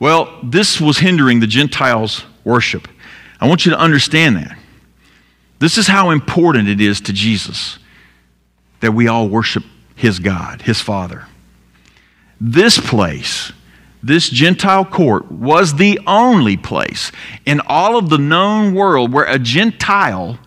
Well, 0.00 0.36
this 0.42 0.80
was 0.80 0.98
hindering 0.98 1.38
the 1.38 1.46
Gentiles' 1.46 2.24
worship. 2.42 2.88
I 3.40 3.46
want 3.46 3.64
you 3.64 3.70
to 3.70 3.78
understand 3.78 4.34
that. 4.34 4.58
This 5.60 5.78
is 5.78 5.86
how 5.86 6.10
important 6.10 6.66
it 6.66 6.80
is 6.80 7.00
to 7.02 7.12
Jesus 7.12 7.78
that 8.80 8.94
we 8.94 9.06
all 9.06 9.28
worship 9.28 9.62
his 9.94 10.18
God, 10.18 10.62
his 10.62 10.80
Father. 10.80 11.26
This 12.40 12.80
place 12.80 13.52
this 14.02 14.28
Gentile 14.28 14.84
court 14.84 15.30
was 15.30 15.74
the 15.74 16.00
only 16.06 16.56
place 16.56 17.12
in 17.46 17.60
all 17.66 17.96
of 17.96 18.10
the 18.10 18.18
known 18.18 18.74
world 18.74 19.12
where 19.12 19.24
a 19.24 19.38
Gentile, 19.38 20.38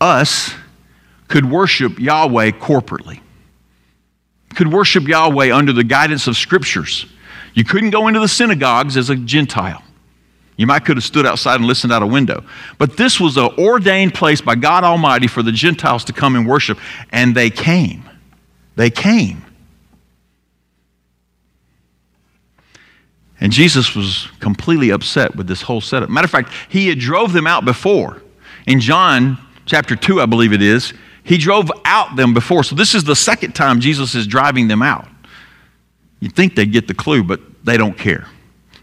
us, 0.00 0.54
could 1.28 1.50
worship 1.50 1.98
Yahweh 1.98 2.52
corporately, 2.52 3.20
could 4.54 4.72
worship 4.72 5.08
Yahweh 5.08 5.54
under 5.54 5.72
the 5.72 5.84
guidance 5.84 6.28
of 6.28 6.36
scriptures. 6.36 7.06
You 7.54 7.64
couldn't 7.64 7.90
go 7.90 8.06
into 8.06 8.20
the 8.20 8.28
synagogues 8.28 8.96
as 8.96 9.10
a 9.10 9.16
Gentile. 9.16 9.82
You 10.56 10.66
might 10.66 10.84
could 10.84 10.96
have 10.96 11.04
stood 11.04 11.26
outside 11.26 11.56
and 11.56 11.66
listened 11.66 11.92
out 11.92 12.02
a 12.02 12.06
window. 12.06 12.44
But 12.78 12.96
this 12.96 13.20
was 13.20 13.36
an 13.36 13.50
ordained 13.58 14.14
place 14.14 14.40
by 14.40 14.54
God 14.54 14.84
Almighty 14.84 15.26
for 15.26 15.42
the 15.42 15.52
Gentiles 15.52 16.04
to 16.04 16.12
come 16.12 16.36
and 16.36 16.46
worship, 16.46 16.78
and 17.10 17.34
they 17.34 17.50
came. 17.50 18.04
They 18.76 18.90
came. 18.90 19.45
And 23.40 23.52
Jesus 23.52 23.94
was 23.94 24.28
completely 24.40 24.90
upset 24.90 25.36
with 25.36 25.46
this 25.46 25.62
whole 25.62 25.80
setup. 25.80 26.08
Matter 26.08 26.24
of 26.24 26.30
fact, 26.30 26.52
he 26.68 26.88
had 26.88 26.98
drove 26.98 27.32
them 27.32 27.46
out 27.46 27.64
before. 27.64 28.22
In 28.66 28.80
John 28.80 29.38
chapter 29.66 29.94
2, 29.94 30.20
I 30.20 30.26
believe 30.26 30.52
it 30.52 30.62
is, 30.62 30.94
he 31.22 31.38
drove 31.38 31.70
out 31.84 32.16
them 32.16 32.32
before. 32.32 32.62
So 32.62 32.74
this 32.74 32.94
is 32.94 33.04
the 33.04 33.16
second 33.16 33.54
time 33.54 33.80
Jesus 33.80 34.14
is 34.14 34.26
driving 34.26 34.68
them 34.68 34.80
out. 34.80 35.08
You'd 36.20 36.34
think 36.34 36.54
they'd 36.54 36.72
get 36.72 36.88
the 36.88 36.94
clue, 36.94 37.22
but 37.22 37.40
they 37.64 37.76
don't 37.76 37.98
care. 37.98 38.26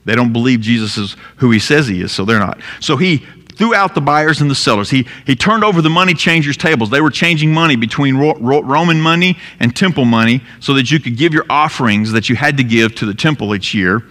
They 0.06 0.16
don't 0.16 0.34
believe 0.34 0.60
Jesus 0.60 0.98
is 0.98 1.16
who 1.38 1.52
he 1.52 1.60
says 1.60 1.88
he 1.88 2.02
is, 2.02 2.12
so 2.12 2.26
they're 2.26 2.40
not. 2.40 2.60
So 2.80 2.98
he 2.98 3.26
threw 3.56 3.74
out 3.74 3.96
the 3.96 4.02
buyers 4.02 4.42
and 4.42 4.52
the 4.52 4.56
sellers. 4.56 4.90
He, 4.90 5.08
he 5.26 5.36
turned 5.36 5.64
over 5.64 5.82
the 5.82 5.90
money 5.90 6.14
changers' 6.14 6.58
tables. 6.58 6.90
They 6.90 7.02
were 7.02 7.12
changing 7.12 7.54
money 7.54 7.76
between 7.76 8.18
Ro- 8.18 8.38
Ro- 8.40 8.64
Roman 8.64 9.00
money 9.00 9.38
and 9.60 9.76
temple 9.76 10.06
money 10.06 10.42
so 10.60 10.74
that 10.74 10.92
you 10.92 11.00
could 11.00 11.18
give 11.18 11.34
your 11.34 11.46
offerings 11.50 12.12
that 12.12 12.30
you 12.30 12.36
had 12.36 12.58
to 12.58 12.64
give 12.64 12.96
to 12.96 13.06
the 13.06 13.14
temple 13.14 13.56
each 13.56 13.74
year. 13.74 14.04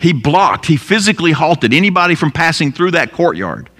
He 0.00 0.12
blocked, 0.12 0.66
he 0.66 0.76
physically 0.76 1.32
halted 1.32 1.72
anybody 1.72 2.14
from 2.14 2.30
passing 2.30 2.72
through 2.72 2.92
that 2.92 3.12
courtyard. 3.12 3.70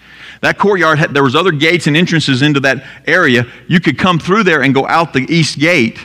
That 0.41 0.59
courtyard, 0.59 0.99
had, 0.99 1.15
there 1.15 1.23
was 1.23 1.35
other 1.35 1.53
gates 1.53 1.87
and 1.87 1.97
entrances 1.97 2.43
into 2.43 2.61
that 2.61 2.85
area. 3.07 3.47
You 3.67 3.81
could 3.81 3.99
come 3.99 4.19
through 4.19 4.45
there 4.45 4.63
and 4.63 4.75
go 4.75 4.87
out 4.87 5.13
the 5.13 5.27
east 5.33 5.59
gate 5.59 5.99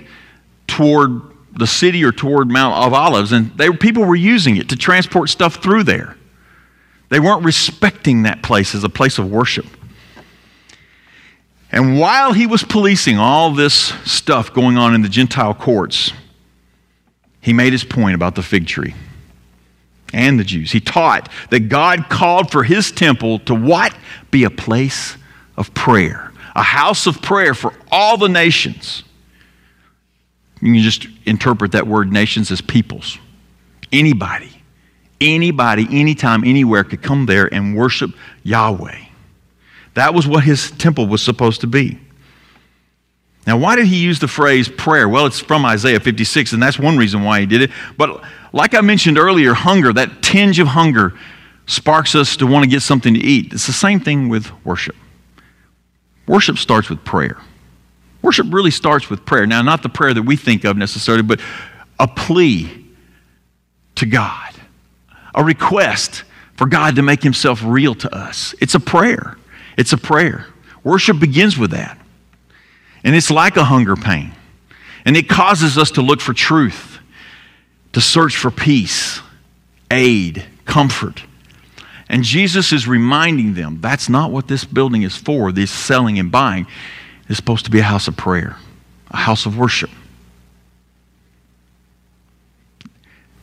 toward 0.68 1.22
the 1.52 1.68
city 1.68 2.04
or 2.06 2.12
toward 2.12 2.50
Mount 2.50 2.86
of 2.86 2.94
Olives, 2.94 3.32
and 3.32 3.52
they, 3.58 3.70
people 3.72 4.06
were 4.06 4.16
using 4.16 4.56
it 4.56 4.70
to 4.70 4.76
transport 4.76 5.30
stuff 5.30 5.56
through 5.56 5.84
there. 5.84 6.16
They 7.10 7.20
weren't 7.20 7.44
respecting 7.44 8.24
that 8.24 8.42
place 8.44 8.76
as 8.76 8.84
a 8.84 8.90
place 8.90 9.18
of 9.18 9.30
worship. 9.30 9.66
And 11.72 12.00
while 12.00 12.34
he 12.34 12.48
was 12.48 12.64
policing 12.64 13.18
all 13.18 13.52
this 13.54 13.74
stuff 14.06 14.54
going 14.54 14.78
on 14.78 14.96
in 14.96 15.02
the 15.02 15.10
Gentile 15.10 15.54
courts, 15.54 16.14
he 17.42 17.52
made 17.52 17.74
his 17.74 17.84
point 17.84 18.16
about 18.16 18.36
the 18.36 18.42
fig 18.42 18.68
tree 18.68 18.96
and 20.14 20.40
the 20.40 20.44
Jews. 20.44 20.72
He 20.72 20.80
taught 20.80 21.30
that 21.50 21.70
God 21.70 22.10
called 22.10 22.52
for 22.52 22.64
his 22.64 22.92
temple 22.92 23.40
to 23.40 23.56
what? 23.56 23.96
Be 24.32 24.44
a 24.44 24.50
place 24.50 25.18
of 25.58 25.74
prayer, 25.74 26.32
a 26.56 26.64
house 26.64 27.08
of 27.08 27.22
prayer 27.22 27.54
for 27.54 27.74
all 27.92 28.18
the 28.18 28.30
nations. 28.30 29.04
You 30.62 30.74
can 30.74 30.82
just 30.82 31.08
interpret 31.26 31.72
that 31.74 31.88
word 31.88 32.12
nations 32.12 32.52
as 32.52 32.62
peoples. 32.62 33.18
Anybody, 33.92 34.52
anybody, 35.22 35.88
anytime, 35.92 36.44
anywhere 36.44 36.84
could 36.84 37.02
come 37.02 37.26
there 37.26 37.54
and 37.54 37.76
worship 37.76 38.12
Yahweh. 38.44 39.06
That 39.96 40.14
was 40.14 40.28
what 40.28 40.44
his 40.44 40.72
temple 40.72 41.08
was 41.08 41.22
supposed 41.22 41.62
to 41.62 41.68
be. 41.68 42.00
Now, 43.48 43.58
why 43.58 43.76
did 43.76 43.88
he 43.88 43.98
use 43.98 44.20
the 44.20 44.28
phrase 44.28 44.70
prayer? 44.70 45.10
Well, 45.10 45.26
it's 45.26 45.40
from 45.40 45.66
Isaiah 45.66 46.00
56, 46.00 46.54
and 46.54 46.62
that's 46.62 46.78
one 46.78 46.98
reason 46.98 47.24
why 47.24 47.40
he 47.40 47.46
did 47.46 47.64
it. 47.64 47.72
But 47.98 48.24
like 48.52 48.74
I 48.74 48.82
mentioned 48.82 49.18
earlier, 49.18 49.54
hunger, 49.54 49.94
that 49.94 50.22
tinge 50.22 50.60
of 50.60 50.68
hunger, 50.68 51.14
sparks 51.68 52.16
us 52.16 52.36
to 52.38 52.48
want 52.48 52.64
to 52.64 52.70
get 52.70 52.82
something 52.82 53.14
to 53.14 53.20
eat. 53.20 53.54
It's 53.54 53.68
the 53.68 53.74
same 53.74 54.00
thing 54.00 54.30
with 54.30 54.52
worship. 54.66 54.96
Worship 56.28 56.58
starts 56.58 56.90
with 56.90 57.04
prayer. 57.06 57.38
Worship 58.22 58.48
really 58.52 58.72
starts 58.72 59.10
with 59.10 59.26
prayer. 59.26 59.46
Now, 59.46 59.62
not 59.62 59.84
the 59.84 59.90
prayer 59.90 60.14
that 60.14 60.24
we 60.24 60.36
think 60.36 60.64
of 60.64 60.78
necessarily, 60.78 61.24
but 61.24 61.40
a 62.00 62.08
plea 62.08 62.86
to 63.96 64.06
God, 64.06 64.54
a 65.36 65.44
request 65.44 66.24
for 66.56 66.66
God 66.66 66.96
to 66.96 67.02
make 67.02 67.22
himself 67.24 67.62
real 67.64 67.96
to 67.96 68.14
us. 68.14 68.56
It's 68.60 68.76
a 68.76 68.80
prayer. 68.80 69.38
It's 69.78 69.94
a 69.94 69.98
prayer. 69.98 70.48
Worship 70.84 71.20
begins 71.20 71.58
with 71.58 71.72
that. 71.72 71.98
And 73.04 73.16
it's 73.16 73.30
like 73.30 73.58
a 73.58 73.64
hunger 73.64 73.96
pain. 73.96 74.34
And 75.06 75.16
it 75.16 75.30
causes 75.30 75.78
us 75.78 75.92
to 75.92 76.02
look 76.02 76.20
for 76.20 76.34
truth, 76.34 76.89
to 77.94 78.02
search 78.02 78.38
for 78.38 78.52
peace, 78.52 79.22
aid, 79.92 80.46
comfort. 80.66 81.24
And 82.08 82.24
Jesus 82.24 82.72
is 82.72 82.88
reminding 82.88 83.54
them 83.54 83.80
that's 83.82 84.10
not 84.10 84.32
what 84.32 84.48
this 84.48 84.66
building 84.66 85.04
is 85.04 85.16
for, 85.16 85.52
this 85.52 85.72
selling 85.72 86.18
and 86.18 86.32
buying. 86.32 86.68
It's 87.28 87.38
supposed 87.38 87.66
to 87.66 87.72
be 87.72 87.80
a 87.80 87.84
house 87.84 88.08
of 88.08 88.18
prayer, 88.18 88.58
a 89.12 89.18
house 89.18 89.46
of 89.46 89.58
worship. 89.58 89.92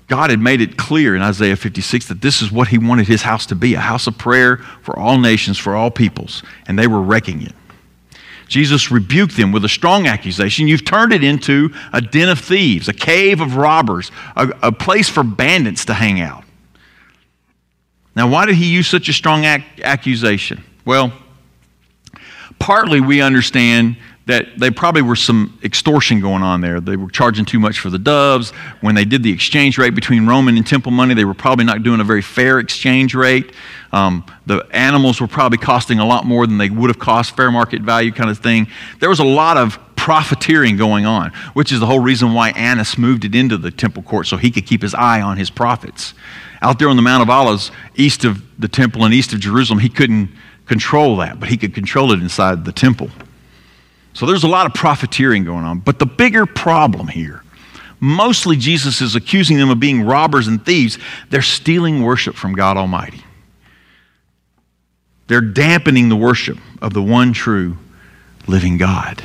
God 0.08 0.30
had 0.30 0.38
made 0.38 0.60
it 0.60 0.76
clear 0.76 1.16
in 1.16 1.22
Isaiah 1.22 1.56
56 1.56 2.06
that 2.08 2.20
this 2.20 2.40
is 2.40 2.52
what 2.52 2.68
he 2.68 2.78
wanted 2.78 3.08
his 3.08 3.22
house 3.22 3.46
to 3.46 3.56
be 3.56 3.74
a 3.74 3.80
house 3.80 4.06
of 4.06 4.16
prayer 4.16 4.58
for 4.82 4.96
all 4.96 5.18
nations, 5.18 5.58
for 5.58 5.74
all 5.74 5.90
peoples. 5.90 6.42
And 6.68 6.78
they 6.78 6.86
were 6.86 7.02
wrecking 7.02 7.42
it. 7.42 7.54
Jesus 8.46 8.90
rebuked 8.90 9.36
them 9.36 9.50
with 9.50 9.64
a 9.64 9.68
strong 9.68 10.06
accusation. 10.06 10.68
You've 10.68 10.84
turned 10.84 11.12
it 11.12 11.24
into 11.24 11.74
a 11.92 12.00
den 12.00 12.28
of 12.28 12.38
thieves, 12.38 12.88
a 12.88 12.92
cave 12.92 13.40
of 13.40 13.56
robbers, 13.56 14.10
a, 14.36 14.48
a 14.62 14.72
place 14.72 15.08
for 15.08 15.24
bandits 15.24 15.84
to 15.86 15.94
hang 15.94 16.20
out. 16.20 16.44
Now, 18.14 18.28
why 18.28 18.46
did 18.46 18.54
he 18.54 18.66
use 18.66 18.88
such 18.88 19.08
a 19.08 19.12
strong 19.12 19.44
ac- 19.44 19.64
accusation? 19.82 20.64
Well, 20.84 21.12
partly 22.58 23.00
we 23.00 23.20
understand 23.20 23.96
that 24.26 24.58
they 24.58 24.72
probably 24.72 25.02
were 25.02 25.16
some 25.16 25.56
extortion 25.62 26.20
going 26.20 26.42
on 26.42 26.60
there. 26.60 26.80
They 26.80 26.96
were 26.96 27.08
charging 27.08 27.44
too 27.44 27.60
much 27.60 27.78
for 27.78 27.90
the 27.90 27.98
doves. 27.98 28.50
When 28.80 28.96
they 28.96 29.04
did 29.04 29.22
the 29.22 29.30
exchange 29.30 29.78
rate 29.78 29.94
between 29.94 30.26
Roman 30.26 30.56
and 30.56 30.66
temple 30.66 30.90
money, 30.90 31.14
they 31.14 31.24
were 31.24 31.34
probably 31.34 31.64
not 31.64 31.84
doing 31.84 32.00
a 32.00 32.04
very 32.04 32.22
fair 32.22 32.58
exchange 32.58 33.14
rate. 33.14 33.52
Um, 33.92 34.24
the 34.44 34.66
animals 34.72 35.20
were 35.20 35.28
probably 35.28 35.58
costing 35.58 36.00
a 36.00 36.04
lot 36.04 36.24
more 36.24 36.46
than 36.46 36.58
they 36.58 36.70
would 36.70 36.90
have 36.90 36.98
cost, 36.98 37.36
fair 37.36 37.52
market 37.52 37.82
value 37.82 38.10
kind 38.10 38.28
of 38.28 38.38
thing. 38.38 38.66
There 38.98 39.08
was 39.08 39.20
a 39.20 39.24
lot 39.24 39.56
of 39.56 39.78
profiteering 39.94 40.76
going 40.76 41.06
on, 41.06 41.30
which 41.54 41.70
is 41.70 41.78
the 41.78 41.86
whole 41.86 42.00
reason 42.00 42.34
why 42.34 42.50
Annas 42.50 42.98
moved 42.98 43.24
it 43.24 43.34
into 43.34 43.56
the 43.56 43.70
temple 43.70 44.02
court 44.02 44.26
so 44.26 44.36
he 44.36 44.50
could 44.50 44.66
keep 44.66 44.82
his 44.82 44.94
eye 44.94 45.20
on 45.20 45.36
his 45.36 45.50
profits. 45.50 46.14
Out 46.62 46.80
there 46.80 46.88
on 46.88 46.96
the 46.96 47.02
Mount 47.02 47.22
of 47.22 47.30
Olives, 47.30 47.70
east 47.94 48.24
of 48.24 48.42
the 48.60 48.68
temple 48.68 49.04
and 49.04 49.14
east 49.14 49.32
of 49.32 49.38
Jerusalem, 49.38 49.78
he 49.78 49.88
couldn't 49.88 50.30
control 50.66 51.16
that, 51.18 51.38
but 51.38 51.48
he 51.48 51.56
could 51.56 51.74
control 51.74 52.10
it 52.12 52.20
inside 52.20 52.64
the 52.64 52.72
temple. 52.72 53.08
So 54.16 54.24
there's 54.24 54.44
a 54.44 54.48
lot 54.48 54.64
of 54.64 54.72
profiteering 54.72 55.44
going 55.44 55.66
on. 55.66 55.80
But 55.80 55.98
the 55.98 56.06
bigger 56.06 56.46
problem 56.46 57.06
here, 57.06 57.42
mostly 58.00 58.56
Jesus 58.56 59.02
is 59.02 59.14
accusing 59.14 59.58
them 59.58 59.68
of 59.68 59.78
being 59.78 60.04
robbers 60.04 60.48
and 60.48 60.64
thieves. 60.64 60.98
They're 61.28 61.42
stealing 61.42 62.02
worship 62.02 62.34
from 62.34 62.54
God 62.54 62.78
Almighty. 62.78 63.22
They're 65.26 65.42
dampening 65.42 66.08
the 66.08 66.16
worship 66.16 66.56
of 66.80 66.94
the 66.94 67.02
one 67.02 67.34
true 67.34 67.76
living 68.46 68.78
God. 68.78 69.22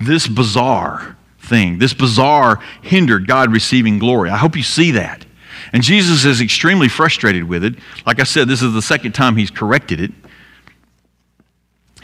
This 0.00 0.28
bizarre 0.28 1.16
thing, 1.40 1.80
this 1.80 1.92
bazaar 1.92 2.60
hindered 2.82 3.26
God 3.26 3.52
receiving 3.52 3.98
glory. 3.98 4.30
I 4.30 4.36
hope 4.36 4.54
you 4.54 4.62
see 4.62 4.92
that. 4.92 5.26
And 5.72 5.82
Jesus 5.82 6.24
is 6.24 6.40
extremely 6.40 6.86
frustrated 6.86 7.48
with 7.48 7.64
it. 7.64 7.74
Like 8.06 8.20
I 8.20 8.24
said, 8.24 8.46
this 8.46 8.62
is 8.62 8.74
the 8.74 8.82
second 8.82 9.10
time 9.10 9.34
he's 9.34 9.50
corrected 9.50 10.00
it. 10.00 10.12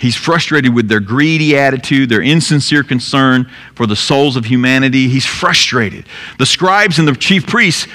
He's 0.00 0.16
frustrated 0.16 0.74
with 0.74 0.88
their 0.88 0.98
greedy 0.98 1.58
attitude, 1.58 2.08
their 2.08 2.22
insincere 2.22 2.82
concern 2.82 3.50
for 3.74 3.86
the 3.86 3.94
souls 3.94 4.34
of 4.34 4.46
humanity. 4.46 5.08
He's 5.08 5.26
frustrated. 5.26 6.06
The 6.38 6.46
scribes 6.46 6.98
and 6.98 7.06
the 7.06 7.14
chief 7.14 7.46
priests 7.46 7.86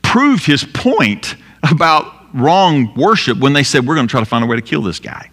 proved 0.00 0.46
his 0.46 0.62
point 0.62 1.34
about 1.68 2.06
wrong 2.32 2.94
worship 2.94 3.38
when 3.38 3.52
they 3.52 3.64
said, 3.64 3.84
We're 3.84 3.96
going 3.96 4.06
to 4.06 4.10
try 4.10 4.20
to 4.20 4.26
find 4.26 4.44
a 4.44 4.46
way 4.46 4.54
to 4.54 4.62
kill 4.62 4.82
this 4.82 5.00
guy. 5.00 5.28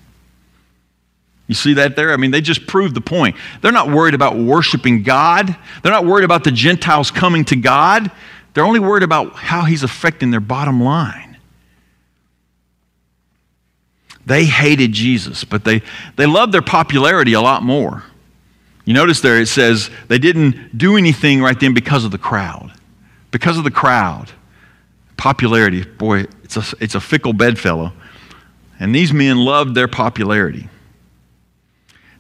You 1.45 1.53
see 1.53 1.75
that 1.75 1.95
there? 1.95 2.13
I 2.13 2.17
mean, 2.17 2.31
they 2.31 2.41
just 2.41 2.65
proved 2.65 2.95
the 2.95 3.01
point. 3.01 3.35
They're 3.61 3.71
not 3.71 3.91
worried 3.91 4.15
about 4.15 4.37
worshiping 4.37 5.03
God, 5.03 5.55
they're 5.83 5.91
not 5.91 6.05
worried 6.05 6.25
about 6.25 6.43
the 6.43 6.51
Gentiles 6.51 7.11
coming 7.11 7.45
to 7.45 7.55
God. 7.55 8.09
They're 8.53 8.65
only 8.65 8.79
worried 8.79 9.03
about 9.03 9.35
how 9.35 9.63
he's 9.63 9.83
affecting 9.83 10.31
their 10.31 10.41
bottom 10.41 10.83
line. 10.83 11.30
They 14.25 14.45
hated 14.45 14.91
Jesus, 14.91 15.43
but 15.43 15.63
they, 15.63 15.81
they 16.15 16.25
loved 16.25 16.53
their 16.53 16.61
popularity 16.61 17.33
a 17.33 17.41
lot 17.41 17.63
more. 17.63 18.03
You 18.85 18.93
notice 18.93 19.21
there 19.21 19.39
it 19.39 19.47
says 19.47 19.89
they 20.07 20.19
didn't 20.19 20.77
do 20.77 20.97
anything 20.97 21.41
right 21.41 21.59
then 21.59 21.73
because 21.73 22.05
of 22.05 22.11
the 22.11 22.17
crowd. 22.17 22.71
Because 23.31 23.57
of 23.57 23.63
the 23.63 23.71
crowd. 23.71 24.31
Popularity, 25.17 25.83
boy, 25.83 26.25
it's 26.43 26.57
a, 26.57 26.63
it's 26.79 26.95
a 26.95 26.99
fickle 26.99 27.33
bedfellow. 27.33 27.93
And 28.79 28.93
these 28.93 29.13
men 29.13 29.37
loved 29.37 29.75
their 29.75 29.87
popularity. 29.87 30.67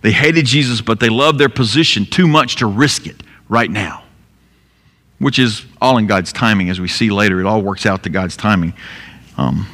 They 0.01 0.11
hated 0.11 0.45
Jesus, 0.45 0.81
but 0.81 0.99
they 0.99 1.09
loved 1.09 1.39
their 1.39 1.49
position 1.49 2.05
too 2.05 2.27
much 2.27 2.57
to 2.57 2.65
risk 2.65 3.07
it 3.07 3.21
right 3.49 3.69
now, 3.69 4.03
which 5.19 5.37
is 5.37 5.65
all 5.79 5.97
in 5.97 6.07
God's 6.07 6.31
timing, 6.31 6.69
as 6.69 6.79
we 6.79 6.87
see 6.87 7.09
later. 7.09 7.39
It 7.39 7.45
all 7.45 7.61
works 7.61 7.85
out 7.85 8.03
to 8.03 8.09
God's 8.09 8.35
timing. 8.35 8.73
Um, 9.37 9.67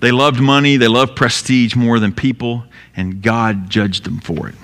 they 0.00 0.12
loved 0.12 0.40
money, 0.40 0.76
they 0.76 0.88
loved 0.88 1.16
prestige 1.16 1.74
more 1.74 1.98
than 1.98 2.12
people, 2.12 2.64
and 2.96 3.22
God 3.22 3.68
judged 3.70 4.04
them 4.04 4.20
for 4.20 4.48
it. 4.48 4.54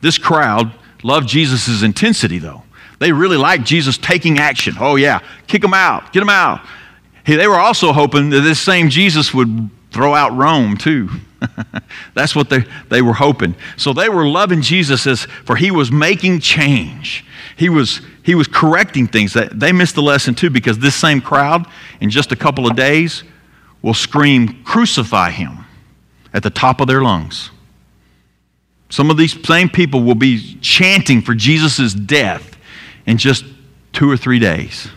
This 0.00 0.18
crowd 0.18 0.72
loved 1.02 1.28
Jesus' 1.28 1.82
intensity, 1.82 2.38
though. 2.38 2.62
They 2.98 3.12
really 3.12 3.36
liked 3.36 3.64
Jesus 3.64 3.98
taking 3.98 4.38
action. 4.38 4.76
Oh, 4.78 4.96
yeah, 4.96 5.20
kick 5.46 5.62
them 5.62 5.74
out, 5.74 6.12
get 6.12 6.20
them 6.20 6.30
out. 6.30 6.60
Hey, 7.24 7.36
they 7.36 7.48
were 7.48 7.58
also 7.58 7.92
hoping 7.92 8.30
that 8.30 8.40
this 8.40 8.60
same 8.60 8.90
Jesus 8.90 9.34
would 9.34 9.70
throw 9.90 10.14
out 10.14 10.36
Rome, 10.36 10.76
too. 10.76 11.08
That's 12.14 12.34
what 12.36 12.50
they, 12.50 12.64
they 12.88 13.02
were 13.02 13.14
hoping. 13.14 13.54
So 13.76 13.92
they 13.92 14.08
were 14.08 14.26
loving 14.26 14.62
Jesus 14.62 15.06
as 15.06 15.24
for 15.44 15.56
he 15.56 15.70
was 15.70 15.90
making 15.90 16.40
change. 16.40 17.24
He 17.56 17.68
was 17.68 18.00
he 18.22 18.34
was 18.34 18.46
correcting 18.46 19.06
things. 19.06 19.32
They 19.32 19.72
missed 19.72 19.94
the 19.94 20.02
lesson 20.02 20.34
too 20.34 20.50
because 20.50 20.78
this 20.78 20.94
same 20.94 21.20
crowd 21.20 21.66
in 22.00 22.10
just 22.10 22.32
a 22.32 22.36
couple 22.36 22.66
of 22.66 22.76
days 22.76 23.24
will 23.82 23.94
scream, 23.94 24.62
Crucify 24.64 25.30
him, 25.30 25.64
at 26.32 26.42
the 26.42 26.50
top 26.50 26.80
of 26.80 26.86
their 26.86 27.02
lungs. 27.02 27.50
Some 28.88 29.10
of 29.10 29.16
these 29.16 29.36
same 29.46 29.68
people 29.68 30.02
will 30.02 30.16
be 30.16 30.58
chanting 30.60 31.22
for 31.22 31.34
Jesus' 31.34 31.94
death 31.94 32.56
in 33.06 33.18
just 33.18 33.44
two 33.92 34.10
or 34.10 34.16
three 34.16 34.38
days. 34.38 34.88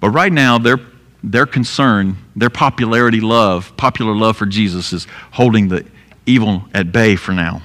But 0.00 0.10
right 0.10 0.32
now, 0.32 0.58
their, 0.58 0.80
their 1.22 1.46
concern, 1.46 2.16
their 2.34 2.50
popularity 2.50 3.20
love, 3.20 3.76
popular 3.76 4.14
love 4.14 4.36
for 4.36 4.46
Jesus 4.46 4.92
is 4.92 5.06
holding 5.32 5.68
the 5.68 5.86
evil 6.26 6.64
at 6.74 6.90
bay 6.90 7.14
for 7.14 7.32
now. 7.32 7.62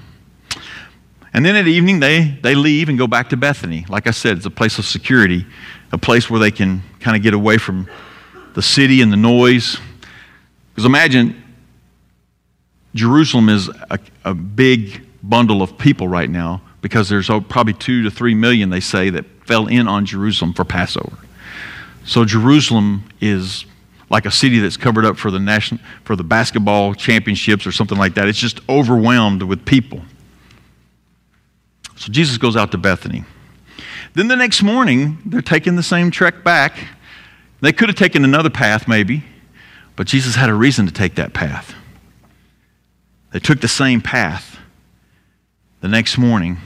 And 1.34 1.46
then 1.46 1.56
at 1.56 1.68
evening, 1.68 2.00
they, 2.00 2.38
they 2.42 2.56
leave 2.56 2.90
and 2.90 2.98
go 2.98 3.08
back 3.08 3.30
to 3.30 3.38
Bethany. 3.38 3.86
Like 3.90 4.08
I 4.08 4.12
said, 4.12 4.38
it's 4.38 4.46
a 4.46 4.52
place 4.52 4.80
of 4.80 4.86
security, 4.86 5.46
a 5.92 5.98
place 5.98 6.30
where 6.30 6.40
they 6.40 6.52
can 6.52 6.82
kind 7.00 7.16
of 7.18 7.24
get 7.24 7.34
away 7.34 7.58
from 7.58 7.90
the 8.54 8.62
city 8.62 9.02
and 9.02 9.12
the 9.12 9.18
noise. 9.18 9.78
Because 10.70 10.86
imagine 10.86 11.44
Jerusalem 12.96 13.50
is 13.50 13.70
a, 13.90 14.00
a 14.26 14.34
big 14.34 15.06
bundle 15.22 15.62
of 15.62 15.78
people 15.78 16.08
right 16.08 16.30
now 16.30 16.62
because 16.82 17.10
there's 17.10 17.28
probably 17.28 17.74
two 17.74 18.04
to 18.04 18.12
three 18.12 18.34
million, 18.34 18.70
they 18.70 18.80
say, 18.80 19.10
that 19.10 19.26
fell 19.46 19.68
in 19.68 19.88
on 19.88 20.06
Jerusalem 20.06 20.54
for 20.54 20.64
Passover. 20.64 21.18
So 22.06 22.24
Jerusalem 22.24 23.04
is 23.20 23.66
like 24.10 24.26
a 24.26 24.32
city 24.32 24.60
that's 24.60 24.78
covered 24.78 25.04
up 25.04 25.18
for 25.18 25.32
the 25.32 25.40
national 25.40 25.82
for 26.06 26.16
the 26.16 26.24
basketball 26.24 26.94
championships 26.94 27.68
or 27.68 27.72
something 27.72 27.98
like 27.98 28.14
that. 28.16 28.28
It's 28.28 28.40
just 28.40 28.62
overwhelmed 28.70 29.44
with 29.44 29.66
people. 29.66 30.02
So 31.98 32.12
Jesus 32.12 32.38
goes 32.38 32.56
out 32.56 32.72
to 32.72 32.78
Bethany. 32.78 33.26
Then 34.14 34.28
the 34.28 34.36
next 34.36 34.64
morning, 34.64 35.18
they're 35.26 35.42
taking 35.42 35.76
the 35.76 35.84
same 35.84 36.12
trek 36.12 36.44
back. 36.44 36.78
They 37.62 37.74
could 37.74 37.90
have 37.90 37.98
taken 37.98 38.24
another 38.24 38.50
path, 38.50 38.88
maybe, 38.88 39.24
but 39.96 40.08
Jesus 40.08 40.36
had 40.36 40.50
a 40.50 40.54
reason 40.54 40.86
to 40.86 40.94
take 40.94 41.16
that 41.16 41.34
path. 41.34 41.76
They 43.32 43.40
took 43.40 43.62
the 43.62 43.68
same 43.68 44.02
path 44.02 44.58
the 45.82 45.88
next 45.88 46.18
morning, 46.18 46.58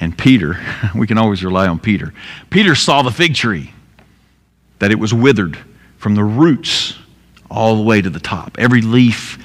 and 0.00 0.16
Peter, 0.16 0.58
we 0.94 1.06
can 1.06 1.18
always 1.18 1.44
rely 1.44 1.68
on 1.68 1.78
Peter. 1.78 2.12
Peter 2.50 2.74
saw 2.74 3.02
the 3.02 3.10
fig 3.10 3.34
tree, 3.34 3.72
that 4.78 4.90
it 4.90 4.98
was 4.98 5.14
withered 5.14 5.58
from 5.96 6.14
the 6.14 6.24
roots 6.24 6.98
all 7.50 7.76
the 7.76 7.82
way 7.82 8.02
to 8.02 8.10
the 8.10 8.20
top. 8.20 8.56
Every 8.58 8.82
leaf 8.82 9.38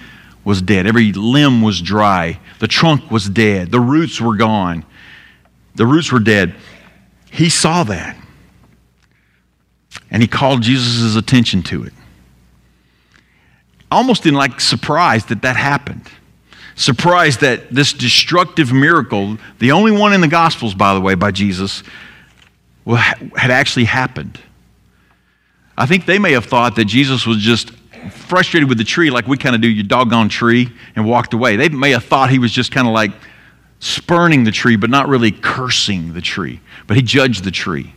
was 0.43 0.61
dead, 0.61 0.87
every 0.87 1.11
limb 1.11 1.61
was 1.61 1.81
dry, 1.81 2.39
the 2.59 2.67
trunk 2.67 3.11
was 3.11 3.29
dead, 3.29 3.71
the 3.71 3.79
roots 3.79 4.19
were 4.19 4.35
gone. 4.35 4.85
The 5.77 5.85
roots 5.85 6.11
were 6.11 6.19
dead. 6.19 6.55
He 7.31 7.49
saw 7.49 7.83
that. 7.83 8.17
And 10.09 10.21
he 10.21 10.27
called 10.27 10.61
Jesus' 10.63 11.15
attention 11.15 11.63
to 11.63 11.83
it. 11.83 11.93
Almost 13.89 14.25
in 14.25 14.33
like 14.33 14.59
surprise 14.59 15.25
that 15.25 15.43
that 15.43 15.55
happened. 15.55 16.09
Surprised 16.75 17.41
that 17.41 17.69
this 17.69 17.93
destructive 17.93 18.73
miracle, 18.73 19.37
the 19.59 19.71
only 19.71 19.91
one 19.91 20.13
in 20.13 20.21
the 20.21 20.27
Gospels, 20.27 20.75
by 20.75 20.93
the 20.93 21.01
way, 21.01 21.15
by 21.15 21.31
Jesus, 21.31 21.83
had 22.85 23.51
actually 23.51 23.85
happened. 23.85 24.39
I 25.77 25.85
think 25.85 26.05
they 26.05 26.19
may 26.19 26.31
have 26.33 26.45
thought 26.45 26.75
that 26.75 26.85
Jesus 26.85 27.25
was 27.25 27.37
just 27.37 27.71
frustrated 28.11 28.69
with 28.69 28.77
the 28.77 28.83
tree, 28.83 29.09
like 29.09 29.27
we 29.27 29.37
kind 29.37 29.55
of 29.55 29.61
do, 29.61 29.67
your 29.67 29.83
doggone 29.83 30.29
tree, 30.29 30.69
and 30.95 31.05
walked 31.05 31.33
away. 31.33 31.55
They 31.55 31.69
may 31.69 31.91
have 31.91 32.05
thought 32.05 32.29
he 32.29 32.39
was 32.39 32.51
just 32.51 32.71
kind 32.71 32.87
of 32.87 32.93
like 32.93 33.11
spurning 33.79 34.43
the 34.43 34.51
tree, 34.51 34.75
but 34.75 34.89
not 34.89 35.07
really 35.07 35.31
cursing 35.31 36.13
the 36.13 36.21
tree. 36.21 36.59
But 36.87 36.97
he 36.97 37.03
judged 37.03 37.43
the 37.43 37.51
tree, 37.51 37.93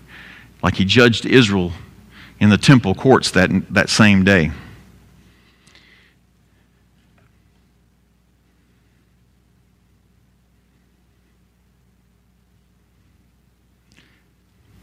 like 0.63 0.75
he 0.75 0.85
judged 0.85 1.27
Israel 1.27 1.73
in 2.39 2.49
the 2.49 2.59
temple 2.59 2.95
courts 2.95 3.31
that, 3.33 3.51
that 3.73 3.89
same 3.89 4.25
day. 4.25 4.51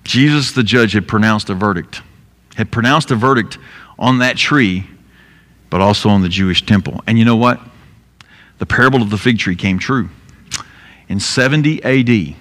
Jesus, 0.04 0.54
the 0.54 0.64
judge, 0.64 0.94
had 0.94 1.06
pronounced 1.06 1.50
a 1.50 1.54
verdict, 1.54 2.02
had 2.56 2.72
pronounced 2.72 3.12
a 3.12 3.16
verdict 3.16 3.58
on 4.00 4.20
that 4.20 4.38
tree, 4.38 4.86
but 5.70 5.82
also 5.82 6.08
on 6.08 6.22
the 6.22 6.30
Jewish 6.30 6.66
temple. 6.66 7.04
And 7.06 7.20
you 7.20 7.26
know 7.26 7.36
what? 7.36 7.60
The 8.60 8.66
parable 8.66 9.02
of 9.02 9.10
the 9.10 9.18
fig 9.18 9.38
tree 9.38 9.56
came 9.56 9.80
true. 9.80 10.10
In 11.08 11.20
70 11.20 11.84
AD, 11.84 12.36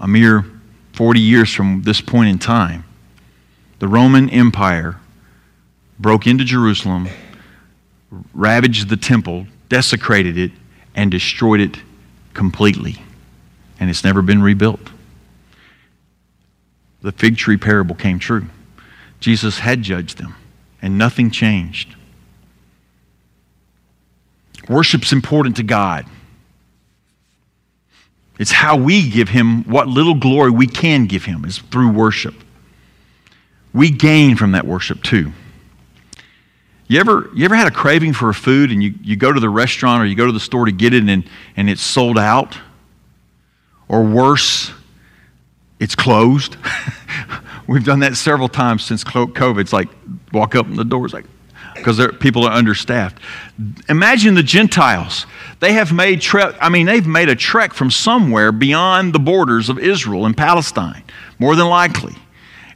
a 0.00 0.08
mere 0.08 0.44
40 0.92 1.20
years 1.20 1.52
from 1.52 1.82
this 1.82 2.00
point 2.00 2.28
in 2.28 2.38
time, 2.38 2.84
the 3.78 3.88
Roman 3.88 4.28
Empire 4.30 4.96
broke 5.98 6.26
into 6.26 6.44
Jerusalem, 6.44 7.08
ravaged 8.34 8.88
the 8.88 8.96
temple, 8.96 9.46
desecrated 9.68 10.38
it, 10.38 10.52
and 10.94 11.10
destroyed 11.10 11.60
it 11.60 11.78
completely. 12.34 13.02
And 13.78 13.90
it's 13.90 14.04
never 14.04 14.22
been 14.22 14.42
rebuilt. 14.42 14.90
The 17.02 17.12
fig 17.12 17.38
tree 17.38 17.56
parable 17.56 17.94
came 17.94 18.18
true. 18.18 18.46
Jesus 19.20 19.58
had 19.58 19.82
judged 19.82 20.18
them, 20.18 20.36
and 20.82 20.98
nothing 20.98 21.30
changed. 21.30 21.94
Worship's 24.68 25.12
important 25.12 25.56
to 25.56 25.62
God. 25.62 26.06
It's 28.40 28.50
how 28.50 28.78
we 28.78 29.10
give 29.10 29.28
him 29.28 29.64
what 29.64 29.86
little 29.86 30.14
glory 30.14 30.50
we 30.50 30.66
can 30.66 31.04
give 31.04 31.26
him 31.26 31.44
is 31.44 31.58
through 31.58 31.90
worship. 31.90 32.34
We 33.74 33.90
gain 33.90 34.34
from 34.34 34.52
that 34.52 34.66
worship 34.66 35.02
too. 35.02 35.32
You 36.88 37.00
ever, 37.00 37.28
you 37.34 37.44
ever 37.44 37.54
had 37.54 37.66
a 37.66 37.70
craving 37.70 38.14
for 38.14 38.30
a 38.30 38.34
food 38.34 38.72
and 38.72 38.82
you, 38.82 38.94
you 39.02 39.14
go 39.14 39.30
to 39.30 39.38
the 39.38 39.50
restaurant 39.50 40.02
or 40.02 40.06
you 40.06 40.14
go 40.14 40.24
to 40.24 40.32
the 40.32 40.40
store 40.40 40.64
to 40.64 40.72
get 40.72 40.94
it 40.94 41.06
and, 41.06 41.28
and 41.54 41.68
it's 41.68 41.82
sold 41.82 42.18
out? 42.18 42.56
Or 43.88 44.02
worse, 44.02 44.72
it's 45.78 45.94
closed? 45.94 46.56
We've 47.66 47.84
done 47.84 48.00
that 48.00 48.16
several 48.16 48.48
times 48.48 48.86
since 48.86 49.04
COVID. 49.04 49.60
It's 49.60 49.74
like 49.74 49.90
walk 50.32 50.54
up 50.54 50.64
in 50.64 50.76
the 50.76 50.84
door, 50.84 51.04
it's 51.04 51.12
like, 51.12 51.26
because 51.80 52.00
people 52.18 52.44
are 52.46 52.52
understaffed. 52.52 53.18
Imagine 53.88 54.34
the 54.34 54.42
Gentiles. 54.42 55.26
They 55.58 55.72
have 55.74 55.92
made 55.92 56.20
trek, 56.20 56.54
I 56.60 56.68
mean, 56.68 56.86
they've 56.86 57.06
made 57.06 57.28
a 57.28 57.36
trek 57.36 57.74
from 57.74 57.90
somewhere 57.90 58.52
beyond 58.52 59.12
the 59.12 59.18
borders 59.18 59.68
of 59.68 59.78
Israel 59.78 60.24
and 60.24 60.36
Palestine, 60.36 61.02
more 61.38 61.56
than 61.56 61.66
likely. 61.66 62.14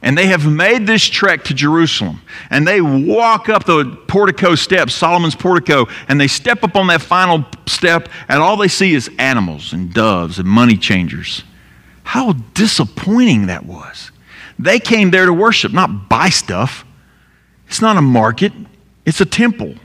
and 0.05 0.15
they 0.15 0.27
have 0.27 0.45
made 0.45 0.85
this 0.85 1.03
trek 1.03 1.43
to 1.45 1.53
Jerusalem. 1.55 2.21
And 2.51 2.67
they 2.67 2.79
walk 2.79 3.49
up 3.49 3.65
the 3.65 3.97
portico 4.07 4.53
steps, 4.53 4.93
Solomon's 4.93 5.33
portico, 5.33 5.87
and 6.07 6.21
they 6.21 6.27
step 6.27 6.63
up 6.63 6.75
on 6.75 6.85
that 6.87 7.01
final 7.01 7.43
step, 7.65 8.07
and 8.29 8.39
all 8.39 8.55
they 8.55 8.67
see 8.67 8.93
is 8.93 9.09
animals 9.17 9.73
and 9.73 9.91
doves 9.91 10.37
and 10.37 10.47
money 10.47 10.77
changers. 10.77 11.43
How 12.03 12.33
disappointing 12.53 13.47
that 13.47 13.65
was. 13.65 14.11
They 14.59 14.79
came 14.79 15.09
there 15.09 15.25
to 15.25 15.33
worship, 15.33 15.73
not 15.73 16.07
buy 16.07 16.29
stuff. 16.29 16.85
It's 17.67 17.81
not 17.81 17.97
a 17.97 18.01
market, 18.01 18.53
it's 19.05 19.21
a 19.21 19.25
temple. 19.25 19.75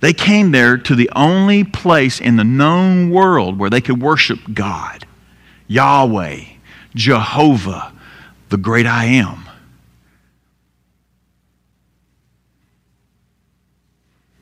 They 0.00 0.12
came 0.12 0.50
there 0.52 0.78
to 0.78 0.94
the 0.94 1.10
only 1.14 1.62
place 1.62 2.20
in 2.20 2.36
the 2.36 2.44
known 2.44 3.10
world 3.10 3.58
where 3.58 3.68
they 3.68 3.80
could 3.80 4.00
worship 4.00 4.38
God, 4.54 5.06
Yahweh, 5.68 6.44
Jehovah, 6.94 7.92
the 8.48 8.56
great 8.56 8.86
I 8.86 9.04
am. 9.04 9.44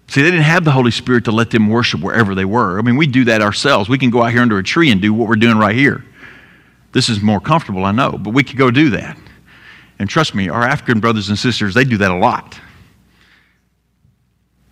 See, 0.08 0.22
they 0.22 0.30
didn't 0.30 0.44
have 0.44 0.64
the 0.64 0.70
Holy 0.70 0.90
Spirit 0.90 1.24
to 1.26 1.32
let 1.32 1.50
them 1.50 1.68
worship 1.68 2.00
wherever 2.00 2.34
they 2.34 2.46
were. 2.46 2.78
I 2.78 2.82
mean, 2.82 2.96
we 2.96 3.06
do 3.06 3.24
that 3.24 3.42
ourselves. 3.42 3.90
We 3.90 3.98
can 3.98 4.08
go 4.10 4.22
out 4.22 4.32
here 4.32 4.40
under 4.40 4.58
a 4.58 4.62
tree 4.62 4.90
and 4.90 5.02
do 5.02 5.12
what 5.12 5.28
we're 5.28 5.36
doing 5.36 5.58
right 5.58 5.76
here. 5.76 6.02
This 6.92 7.10
is 7.10 7.20
more 7.20 7.40
comfortable, 7.40 7.84
I 7.84 7.92
know, 7.92 8.12
but 8.12 8.32
we 8.32 8.42
could 8.42 8.56
go 8.56 8.70
do 8.70 8.90
that. 8.90 9.18
And 9.98 10.08
trust 10.08 10.34
me, 10.34 10.48
our 10.48 10.62
African 10.62 11.00
brothers 11.00 11.28
and 11.28 11.38
sisters, 11.38 11.74
they 11.74 11.84
do 11.84 11.98
that 11.98 12.10
a 12.10 12.16
lot. 12.16 12.58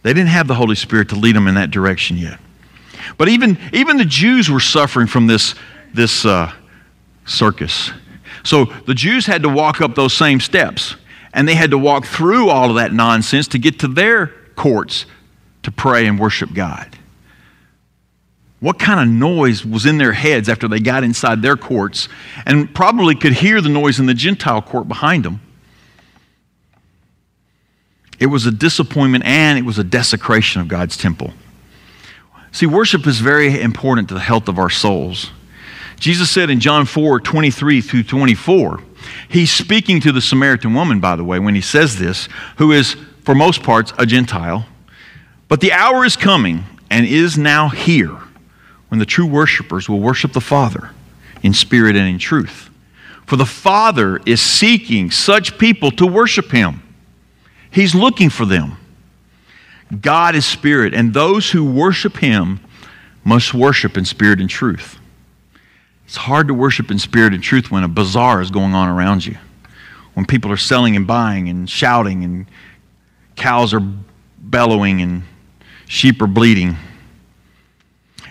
They 0.07 0.15
didn't 0.15 0.29
have 0.29 0.47
the 0.47 0.55
Holy 0.55 0.77
Spirit 0.77 1.09
to 1.09 1.17
lead 1.17 1.35
them 1.35 1.49
in 1.49 1.57
that 1.57 1.73
direction 1.73 2.17
yet. 2.17 2.39
But 3.19 3.29
even, 3.29 3.59
even 3.73 3.97
the 3.97 4.05
Jews 4.05 4.49
were 4.49 4.61
suffering 4.61 5.09
from 5.09 5.27
this, 5.27 5.57
this 5.93 6.25
uh, 6.25 6.53
circus. 7.25 7.91
So 8.45 8.67
the 8.87 8.95
Jews 8.95 9.27
had 9.27 9.43
to 9.43 9.49
walk 9.49 9.81
up 9.81 9.97
those 9.97 10.15
same 10.15 10.39
steps, 10.39 10.95
and 11.33 11.49
they 11.49 11.57
had 11.57 11.73
to 11.73 11.79
walk 11.79 12.07
through 12.07 12.51
all 12.51 12.71
of 12.71 12.77
that 12.77 12.93
nonsense 12.93 13.49
to 13.49 13.59
get 13.59 13.81
to 13.81 13.89
their 13.89 14.29
courts 14.55 15.07
to 15.65 15.73
pray 15.73 16.07
and 16.07 16.21
worship 16.21 16.55
God. 16.55 16.97
What 18.61 18.79
kind 18.79 19.01
of 19.01 19.09
noise 19.09 19.67
was 19.67 19.87
in 19.87 19.99
their 19.99 20.13
heads 20.13 20.49
after 20.49 20.69
they 20.69 20.79
got 20.79 21.03
inside 21.03 21.43
their 21.43 21.57
courts 21.57 22.09
and 22.47 22.73
probably 22.73 23.17
could 23.17 23.33
hear 23.33 23.61
the 23.61 23.71
noise 23.71 23.99
in 23.99 24.07
the 24.07 24.15
Gentile 24.15 24.63
court 24.63 24.87
behind 24.87 25.25
them? 25.25 25.41
It 28.19 28.27
was 28.27 28.47
a 28.47 28.51
disappointment 28.51 29.25
and 29.25 29.59
it 29.59 29.65
was 29.65 29.79
a 29.79 29.85
desecration 29.85 30.61
of 30.61 30.69
God's 30.69 30.97
temple. 30.97 31.33
See, 32.53 32.67
worship 32.67 33.07
is 33.07 33.21
very 33.21 33.61
important 33.61 34.09
to 34.09 34.15
the 34.15 34.21
health 34.21 34.49
of 34.49 34.59
our 34.59 34.71
souls. 34.71 35.31
Jesus 36.01 36.31
said 36.31 36.51
in 36.51 36.61
John 36.61 36.87
4 36.87 37.21
23 37.21 37.81
through 37.81 38.03
24, 38.05 38.81
he's 39.29 39.51
speaking 39.51 40.01
to 40.01 40.13
the 40.13 40.21
Samaritan 40.21 40.75
woman, 40.75 41.01
by 41.01 41.17
the 41.17 41.25
way, 41.25 41.39
when 41.39 41.55
he 41.55 41.61
says 41.61 41.99
this, 41.99 42.29
who 42.57 42.73
is, 42.73 42.97
for 43.23 43.35
most 43.35 43.63
parts, 43.63 43.93
a 43.99 44.07
Gentile. 44.07 44.67
But 45.49 45.61
the 45.61 45.73
hour 45.73 46.05
is 46.05 46.17
coming 46.17 46.65
and 46.91 47.07
is 47.07 47.37
now 47.37 47.69
here 47.69 48.17
when 48.89 48.99
the 48.99 49.07
true 49.07 49.27
worshipers 49.27 49.89
will 49.89 50.01
worship 50.01 50.33
the 50.33 50.41
Father 50.41 50.91
in 51.43 51.53
spirit 51.53 51.97
and 51.97 52.09
in 52.09 52.19
truth. 52.19 52.71
For 53.27 53.37
the 53.37 53.47
Father 53.47 54.21
is 54.25 54.41
seeking 54.41 55.11
such 55.11 55.59
people 55.59 55.91
to 55.93 56.07
worship 56.07 56.51
him. 56.51 56.83
He's 57.77 57.95
looking 57.95 58.31
for 58.31 58.47
them. 58.47 58.79
God 60.01 60.35
is 60.35 60.47
spirit, 60.47 60.95
and 60.95 61.13
those 61.13 61.51
who 61.51 61.63
worship 61.63 62.17
him 62.17 62.59
must 63.23 63.53
worship 63.53 63.99
in 63.99 64.07
spirit 64.07 64.41
and 64.41 64.49
truth. 64.49 64.99
It's 66.07 66.17
hard 66.17 66.49
to 66.49 66.55
worship 66.55 66.91
in 66.91 66.99
spirit 66.99 67.35
and 67.35 67.43
truth 67.43 67.71
when 67.71 67.85
a 67.85 67.89
bazaar 67.89 68.41
is 68.41 68.51
going 68.51 68.73
on 68.73 68.89
around 68.89 69.27
you, 69.27 69.37
when 70.15 70.25
people 70.25 70.51
are 70.51 70.57
selling 70.57 70.97
and 70.97 71.07
buying 71.07 71.51
and 71.51 71.69
shouting, 71.69 72.25
and 72.25 72.47
cows 73.37 73.75
are 73.75 73.87
bellowing 74.39 75.03
and 75.03 75.25
sheep 75.87 76.23
are 76.23 76.27
bleating. 76.27 76.79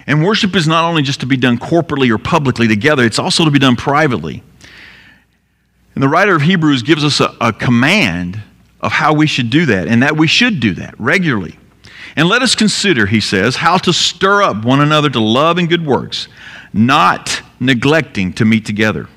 And 0.08 0.26
worship 0.26 0.56
is 0.56 0.68
not 0.68 0.90
only 0.90 1.04
just 1.04 1.20
to 1.20 1.28
be 1.28 1.38
done 1.38 1.60
corporately 1.60 2.10
or 2.10 2.18
publicly 2.18 2.68
together, 2.68 3.06
it's 3.06 3.20
also 3.20 3.46
to 3.46 3.52
be 3.52 3.60
done 3.60 3.76
privately. 3.76 4.42
And 5.94 6.02
the 6.02 6.10
writer 6.10 6.36
of 6.36 6.42
Hebrews 6.42 6.82
gives 6.82 7.04
us 7.04 7.20
a, 7.20 7.38
a 7.40 7.54
command 7.54 8.42
of 8.86 8.92
how 8.92 9.14
we 9.14 9.26
should 9.26 9.50
do 9.50 9.66
that, 9.66 9.88
and 9.88 10.04
that 10.04 10.16
we 10.16 10.28
should 10.28 10.60
do 10.60 10.76
that 10.76 10.94
regularly. 11.00 11.58
And 12.16 12.30
let 12.30 12.44
us 12.44 12.54
consider, 12.54 13.08
he 13.08 13.20
says, 13.20 13.56
how 13.56 13.78
to 13.80 13.92
stir 13.92 14.44
up 14.44 14.64
one 14.64 14.80
another 14.80 15.10
to 15.10 15.20
love 15.20 15.58
and 15.58 15.68
good 15.68 15.84
works, 15.86 16.28
not 16.72 17.42
neglecting 17.60 18.32
to 18.34 18.46
meet 18.46 18.64
together, 18.64 19.10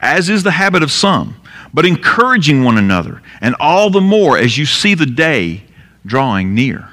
as 0.00 0.28
is 0.28 0.42
the 0.42 0.50
habit 0.50 0.82
of 0.82 0.90
some, 0.90 1.36
but 1.72 1.86
encouraging 1.86 2.64
one 2.64 2.76
another, 2.76 3.22
and 3.40 3.54
all 3.60 3.88
the 3.88 4.00
more 4.00 4.36
as 4.36 4.58
you 4.58 4.66
see 4.66 4.94
the 4.94 5.06
day 5.06 5.62
drawing 6.04 6.54
near. 6.54 6.90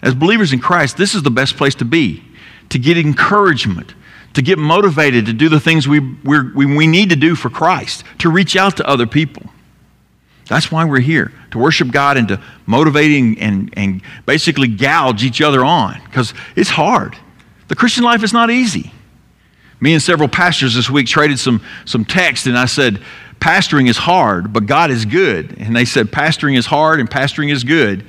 As 0.00 0.14
believers 0.14 0.52
in 0.52 0.60
Christ, 0.60 0.96
this 0.96 1.16
is 1.16 1.24
the 1.24 1.30
best 1.32 1.56
place 1.56 1.74
to 1.74 1.84
be, 1.84 2.22
to 2.68 2.78
get 2.78 2.96
encouragement, 2.96 3.94
to 4.34 4.42
get 4.42 4.56
motivated 4.56 5.26
to 5.26 5.32
do 5.32 5.48
the 5.48 5.58
things 5.58 5.88
we, 5.88 5.98
we 5.98 6.64
we 6.64 6.86
need 6.86 7.10
to 7.10 7.16
do 7.16 7.34
for 7.34 7.50
Christ, 7.50 8.04
to 8.18 8.30
reach 8.30 8.54
out 8.54 8.76
to 8.76 8.86
other 8.86 9.06
people. 9.06 9.42
That's 10.48 10.72
why 10.72 10.84
we're 10.86 11.00
here, 11.00 11.30
to 11.50 11.58
worship 11.58 11.90
God 11.90 12.16
and 12.16 12.26
to 12.28 12.42
motivate 12.66 13.38
and, 13.38 13.70
and 13.76 14.02
basically 14.24 14.66
gouge 14.66 15.22
each 15.22 15.42
other 15.42 15.64
on, 15.64 16.00
because 16.04 16.32
it's 16.56 16.70
hard. 16.70 17.16
The 17.68 17.74
Christian 17.74 18.02
life 18.02 18.24
is 18.24 18.32
not 18.32 18.50
easy. 18.50 18.90
Me 19.80 19.92
and 19.92 20.02
several 20.02 20.28
pastors 20.28 20.74
this 20.74 20.90
week 20.90 21.06
traded 21.06 21.38
some, 21.38 21.62
some 21.84 22.04
text, 22.04 22.46
and 22.46 22.58
I 22.58 22.64
said, 22.64 23.00
Pastoring 23.40 23.88
is 23.88 23.96
hard, 23.96 24.52
but 24.52 24.66
God 24.66 24.90
is 24.90 25.04
good. 25.04 25.56
And 25.58 25.76
they 25.76 25.84
said, 25.84 26.08
Pastoring 26.08 26.56
is 26.58 26.66
hard 26.66 26.98
and 26.98 27.08
pastoring 27.08 27.52
is 27.52 27.62
good. 27.62 28.04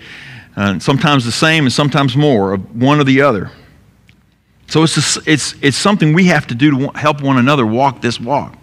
Uh, 0.56 0.80
sometimes 0.80 1.26
the 1.26 1.32
same 1.32 1.66
and 1.66 1.74
sometimes 1.74 2.18
more, 2.18 2.58
one 2.58 3.00
or 3.00 3.04
the 3.04 3.22
other. 3.22 3.52
So 4.68 4.84
it's, 4.84 5.18
a, 5.18 5.22
it's, 5.30 5.56
it's 5.62 5.78
something 5.78 6.14
we 6.14 6.26
have 6.26 6.48
to 6.48 6.56
do 6.56 6.72
to 6.72 6.98
help 6.98 7.22
one 7.22 7.38
another 7.38 7.66
walk 7.66 8.02
this 8.02 8.20
walk. 8.20 8.56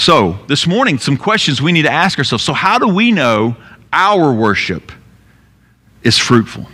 So, 0.00 0.38
this 0.46 0.66
morning, 0.66 0.96
some 0.96 1.18
questions 1.18 1.60
we 1.60 1.72
need 1.72 1.82
to 1.82 1.92
ask 1.92 2.16
ourselves. 2.16 2.42
So, 2.42 2.54
how 2.54 2.78
do 2.78 2.88
we 2.88 3.12
know 3.12 3.54
our 3.92 4.32
worship 4.32 4.92
is 6.02 6.16
fruitful? 6.16 6.66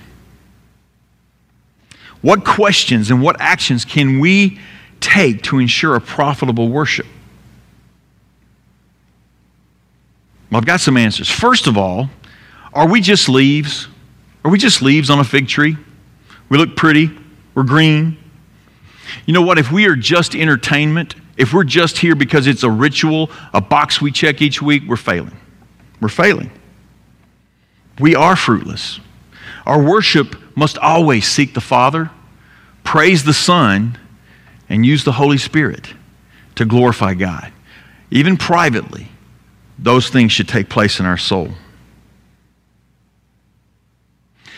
What 2.21 2.45
questions 2.45 3.11
and 3.11 3.21
what 3.21 3.41
actions 3.41 3.85
can 3.85 4.21
we 4.21 4.61
take 5.01 5.43
to 5.43 5.59
ensure 5.59 5.97
a 5.97 6.01
profitable 6.01 6.69
worship? 6.69 7.07
Well, 10.53 10.61
I've 10.61 10.67
got 10.67 10.79
some 10.79 10.97
answers. 10.97 11.29
First 11.29 11.67
of 11.67 11.77
all, 11.77 12.09
are 12.73 12.87
we 12.87 13.01
just 13.01 13.29
leaves? 13.29 13.89
Are 14.45 14.53
we 14.53 14.59
just 14.59 14.83
leaves 14.83 15.11
on 15.11 15.19
a 15.19 15.25
fig 15.25 15.49
tree? 15.49 15.77
We 16.49 16.59
look 16.59 16.77
pretty, 16.77 17.11
we're 17.57 17.65
green. 17.65 18.19
You 19.27 19.33
know 19.33 19.43
what? 19.43 19.59
If 19.59 19.73
we 19.73 19.87
are 19.89 19.97
just 19.97 20.37
entertainment, 20.37 21.17
if 21.37 21.53
we're 21.53 21.65
just 21.65 21.99
here 21.99 22.15
because 22.15 22.47
it's 22.47 22.63
a 22.63 22.71
ritual, 22.71 23.31
a 23.53 23.61
box 23.61 24.01
we 24.01 24.11
check 24.11 24.41
each 24.41 24.63
week, 24.63 24.85
we're 24.87 24.97
failing. 24.97 25.37
We're 26.01 26.09
failing. 26.09 26.51
We 27.99 28.15
are 28.15 28.37
fruitless. 28.37 29.01
Our 29.65 29.83
worship 29.83 30.37
must 30.57 30.79
always 30.79 31.27
seek 31.27 31.55
the 31.55 31.61
Father, 31.61 32.11
praise 32.85 33.25
the 33.25 33.35
Son, 33.35 33.99
and 34.69 34.85
use 34.85 35.05
the 35.05 35.13
Holy 35.13 35.39
Spirit 35.39 35.95
to 36.55 36.65
glorify 36.65 37.15
God. 37.15 37.53
Even 38.11 38.37
privately, 38.37 39.09
those 39.79 40.09
things 40.09 40.33
should 40.33 40.49
take 40.49 40.69
place 40.69 41.01
in 41.01 41.07
our 41.07 41.19
soul. 41.19 41.51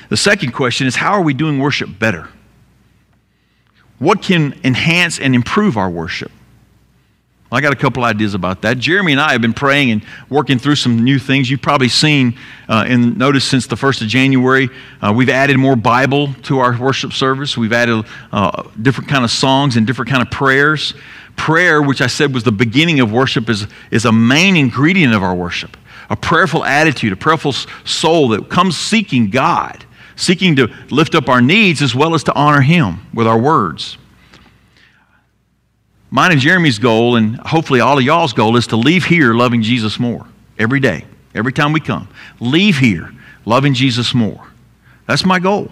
The 0.08 0.16
second 0.16 0.52
question 0.52 0.86
is 0.86 0.96
how 0.96 1.12
are 1.12 1.22
we 1.22 1.34
doing 1.34 1.58
worship 1.58 1.98
better? 1.98 2.28
What 3.98 4.22
can 4.22 4.58
enhance 4.62 5.18
and 5.18 5.34
improve 5.34 5.76
our 5.76 5.90
worship? 5.90 6.30
I 7.50 7.62
got 7.62 7.72
a 7.72 7.76
couple 7.76 8.04
ideas 8.04 8.34
about 8.34 8.60
that. 8.62 8.78
Jeremy 8.78 9.12
and 9.12 9.20
I 9.20 9.32
have 9.32 9.40
been 9.40 9.54
praying 9.54 9.90
and 9.90 10.04
working 10.28 10.58
through 10.58 10.76
some 10.76 11.02
new 11.02 11.18
things. 11.18 11.50
You've 11.50 11.62
probably 11.62 11.88
seen 11.88 12.34
uh, 12.68 12.84
and 12.86 13.16
noticed 13.16 13.48
since 13.48 13.66
the 13.66 13.76
1st 13.76 14.02
of 14.02 14.08
January, 14.08 14.68
uh, 15.00 15.14
we've 15.16 15.30
added 15.30 15.56
more 15.56 15.74
Bible 15.74 16.34
to 16.44 16.58
our 16.58 16.78
worship 16.78 17.14
service. 17.14 17.56
We've 17.56 17.72
added 17.72 18.04
uh, 18.32 18.64
different 18.82 19.08
kind 19.08 19.24
of 19.24 19.30
songs 19.30 19.78
and 19.78 19.86
different 19.86 20.10
kind 20.10 20.20
of 20.20 20.30
prayers. 20.30 20.92
Prayer, 21.36 21.80
which 21.80 22.02
I 22.02 22.06
said 22.06 22.34
was 22.34 22.44
the 22.44 22.52
beginning 22.52 23.00
of 23.00 23.10
worship, 23.10 23.48
is, 23.48 23.66
is 23.90 24.04
a 24.04 24.12
main 24.12 24.54
ingredient 24.54 25.14
of 25.14 25.22
our 25.22 25.34
worship. 25.34 25.78
A 26.10 26.16
prayerful 26.16 26.64
attitude, 26.64 27.14
a 27.14 27.16
prayerful 27.16 27.52
soul 27.52 28.28
that 28.28 28.50
comes 28.50 28.76
seeking 28.76 29.30
God, 29.30 29.86
seeking 30.16 30.56
to 30.56 30.68
lift 30.90 31.14
up 31.14 31.30
our 31.30 31.40
needs 31.40 31.80
as 31.80 31.94
well 31.94 32.14
as 32.14 32.24
to 32.24 32.34
honor 32.34 32.60
Him 32.60 33.06
with 33.14 33.26
our 33.26 33.38
words. 33.38 33.96
Mine 36.10 36.32
and 36.32 36.40
Jeremy's 36.40 36.78
goal, 36.78 37.16
and 37.16 37.36
hopefully 37.36 37.80
all 37.80 37.98
of 37.98 38.04
y'all's 38.04 38.32
goal, 38.32 38.56
is 38.56 38.68
to 38.68 38.76
leave 38.76 39.04
here 39.04 39.34
loving 39.34 39.62
Jesus 39.62 39.98
more 39.98 40.26
every 40.58 40.80
day, 40.80 41.04
every 41.34 41.52
time 41.52 41.72
we 41.72 41.80
come. 41.80 42.08
Leave 42.40 42.78
here 42.78 43.12
loving 43.44 43.74
Jesus 43.74 44.14
more. 44.14 44.46
That's 45.06 45.24
my 45.24 45.38
goal. 45.38 45.70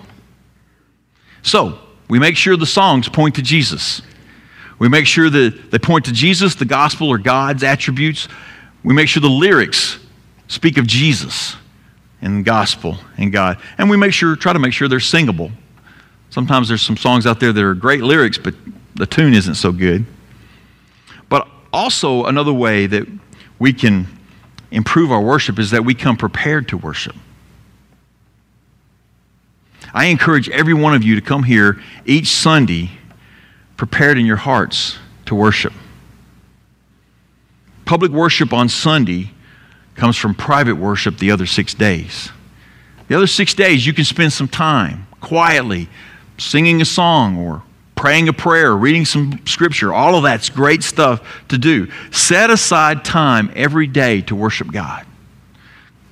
So, 1.42 1.78
we 2.08 2.18
make 2.18 2.36
sure 2.36 2.56
the 2.56 2.66
songs 2.66 3.08
point 3.08 3.36
to 3.36 3.42
Jesus. 3.42 4.02
We 4.78 4.88
make 4.88 5.06
sure 5.06 5.30
that 5.30 5.70
they 5.70 5.78
point 5.78 6.04
to 6.04 6.12
Jesus, 6.12 6.54
the 6.54 6.64
gospel, 6.64 7.08
or 7.08 7.18
God's 7.18 7.62
attributes. 7.62 8.28
we 8.84 8.94
make 8.94 9.08
sure 9.08 9.20
the 9.20 9.28
lyrics 9.28 9.98
speak 10.48 10.76
of 10.76 10.86
Jesus 10.86 11.56
and 12.20 12.44
gospel 12.44 12.98
and 13.16 13.32
God. 13.32 13.58
And 13.78 13.88
we 13.90 13.96
make 13.96 14.12
sure, 14.12 14.36
try 14.36 14.52
to 14.52 14.58
make 14.58 14.72
sure 14.72 14.86
they're 14.86 15.00
singable. 15.00 15.50
Sometimes 16.30 16.68
there's 16.68 16.82
some 16.82 16.96
songs 16.96 17.26
out 17.26 17.40
there 17.40 17.52
that 17.52 17.64
are 17.64 17.74
great 17.74 18.02
lyrics, 18.02 18.38
but 18.38 18.54
the 18.94 19.06
tune 19.06 19.34
isn't 19.34 19.54
so 19.54 19.72
good. 19.72 20.04
Also, 21.76 22.24
another 22.24 22.54
way 22.54 22.86
that 22.86 23.06
we 23.58 23.70
can 23.70 24.06
improve 24.70 25.12
our 25.12 25.20
worship 25.20 25.58
is 25.58 25.72
that 25.72 25.84
we 25.84 25.92
come 25.92 26.16
prepared 26.16 26.66
to 26.68 26.78
worship. 26.78 27.14
I 29.92 30.06
encourage 30.06 30.48
every 30.48 30.72
one 30.72 30.94
of 30.94 31.04
you 31.04 31.16
to 31.16 31.20
come 31.20 31.42
here 31.42 31.82
each 32.06 32.28
Sunday 32.28 32.92
prepared 33.76 34.16
in 34.16 34.24
your 34.24 34.38
hearts 34.38 34.96
to 35.26 35.34
worship. 35.34 35.74
Public 37.84 38.10
worship 38.10 38.54
on 38.54 38.70
Sunday 38.70 39.32
comes 39.96 40.16
from 40.16 40.34
private 40.34 40.76
worship 40.76 41.18
the 41.18 41.30
other 41.30 41.44
six 41.44 41.74
days. 41.74 42.30
The 43.08 43.16
other 43.16 43.26
six 43.26 43.52
days, 43.52 43.86
you 43.86 43.92
can 43.92 44.06
spend 44.06 44.32
some 44.32 44.48
time 44.48 45.06
quietly 45.20 45.90
singing 46.38 46.80
a 46.80 46.86
song 46.86 47.36
or 47.36 47.64
praying 47.96 48.28
a 48.28 48.32
prayer, 48.32 48.76
reading 48.76 49.04
some 49.04 49.40
scripture. 49.46 49.92
All 49.92 50.14
of 50.14 50.22
that's 50.22 50.48
great 50.48 50.84
stuff 50.84 51.44
to 51.48 51.58
do. 51.58 51.90
Set 52.12 52.50
aside 52.50 53.04
time 53.04 53.50
every 53.56 53.88
day 53.88 54.20
to 54.22 54.36
worship 54.36 54.70
God. 54.70 55.04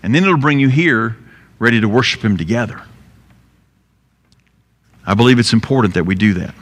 And 0.02 0.12
then 0.14 0.24
it'll 0.24 0.38
bring 0.38 0.58
you 0.58 0.68
here 0.68 1.16
ready 1.58 1.80
to 1.80 1.88
worship 1.88 2.24
Him 2.24 2.36
together. 2.36 2.82
I 5.06 5.14
believe 5.14 5.38
it's 5.38 5.52
important 5.52 5.94
that 5.94 6.04
we 6.04 6.14
do 6.14 6.34
that. 6.34 6.54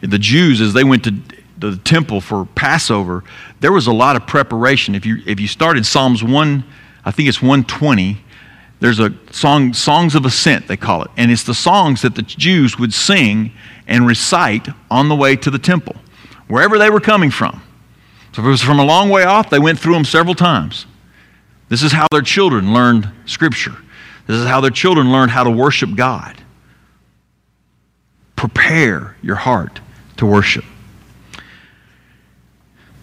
The 0.00 0.18
Jews, 0.18 0.60
as 0.60 0.72
they 0.72 0.84
went 0.84 1.04
to 1.04 1.20
the 1.58 1.76
temple 1.78 2.20
for 2.20 2.46
Passover, 2.54 3.24
there 3.60 3.72
was 3.72 3.86
a 3.86 3.92
lot 3.92 4.14
of 4.14 4.26
preparation. 4.26 4.94
If 4.94 5.04
you, 5.04 5.22
if 5.26 5.40
you 5.40 5.48
started 5.48 5.84
Psalms 5.84 6.22
1, 6.22 6.64
I 7.04 7.10
think 7.10 7.28
it's 7.28 7.42
120, 7.42 8.18
there's 8.80 9.00
a 9.00 9.14
song, 9.32 9.72
Songs 9.72 10.14
of 10.14 10.24
Ascent, 10.24 10.68
they 10.68 10.76
call 10.76 11.02
it. 11.02 11.10
And 11.16 11.30
it's 11.30 11.44
the 11.44 11.54
songs 11.54 12.02
that 12.02 12.14
the 12.14 12.22
Jews 12.22 12.78
would 12.78 12.92
sing 12.92 13.52
and 13.86 14.06
recite 14.06 14.68
on 14.90 15.08
the 15.08 15.16
way 15.16 15.36
to 15.36 15.50
the 15.50 15.58
temple, 15.58 15.96
wherever 16.48 16.78
they 16.78 16.90
were 16.90 17.00
coming 17.00 17.30
from. 17.30 17.62
So 18.32 18.42
if 18.42 18.46
it 18.46 18.50
was 18.50 18.62
from 18.62 18.78
a 18.78 18.84
long 18.84 19.08
way 19.08 19.24
off, 19.24 19.48
they 19.48 19.58
went 19.58 19.78
through 19.78 19.94
them 19.94 20.04
several 20.04 20.34
times. 20.34 20.86
This 21.68 21.82
is 21.82 21.92
how 21.92 22.06
their 22.10 22.22
children 22.22 22.74
learned 22.74 23.10
Scripture. 23.24 23.76
This 24.26 24.36
is 24.36 24.46
how 24.46 24.60
their 24.60 24.70
children 24.70 25.10
learned 25.10 25.30
how 25.30 25.44
to 25.44 25.50
worship 25.50 25.94
God. 25.94 26.42
Prepare 28.34 29.16
your 29.22 29.36
heart 29.36 29.80
to 30.18 30.26
worship. 30.26 30.64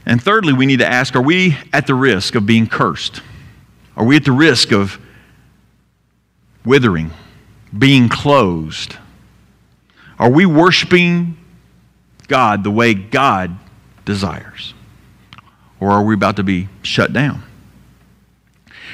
And 0.05 0.21
thirdly, 0.21 0.53
we 0.53 0.65
need 0.65 0.79
to 0.79 0.87
ask 0.87 1.15
are 1.15 1.21
we 1.21 1.57
at 1.71 1.87
the 1.87 1.95
risk 1.95 2.35
of 2.35 2.45
being 2.45 2.67
cursed? 2.67 3.21
Are 3.95 4.05
we 4.05 4.17
at 4.17 4.25
the 4.25 4.31
risk 4.31 4.71
of 4.71 4.99
withering, 6.65 7.11
being 7.77 8.09
closed? 8.09 8.95
Are 10.19 10.29
we 10.29 10.45
worshiping 10.45 11.37
God 12.27 12.63
the 12.63 12.71
way 12.71 12.93
God 12.93 13.57
desires? 14.05 14.73
Or 15.79 15.91
are 15.91 16.03
we 16.03 16.13
about 16.13 16.37
to 16.37 16.43
be 16.43 16.69
shut 16.81 17.11
down? 17.13 17.43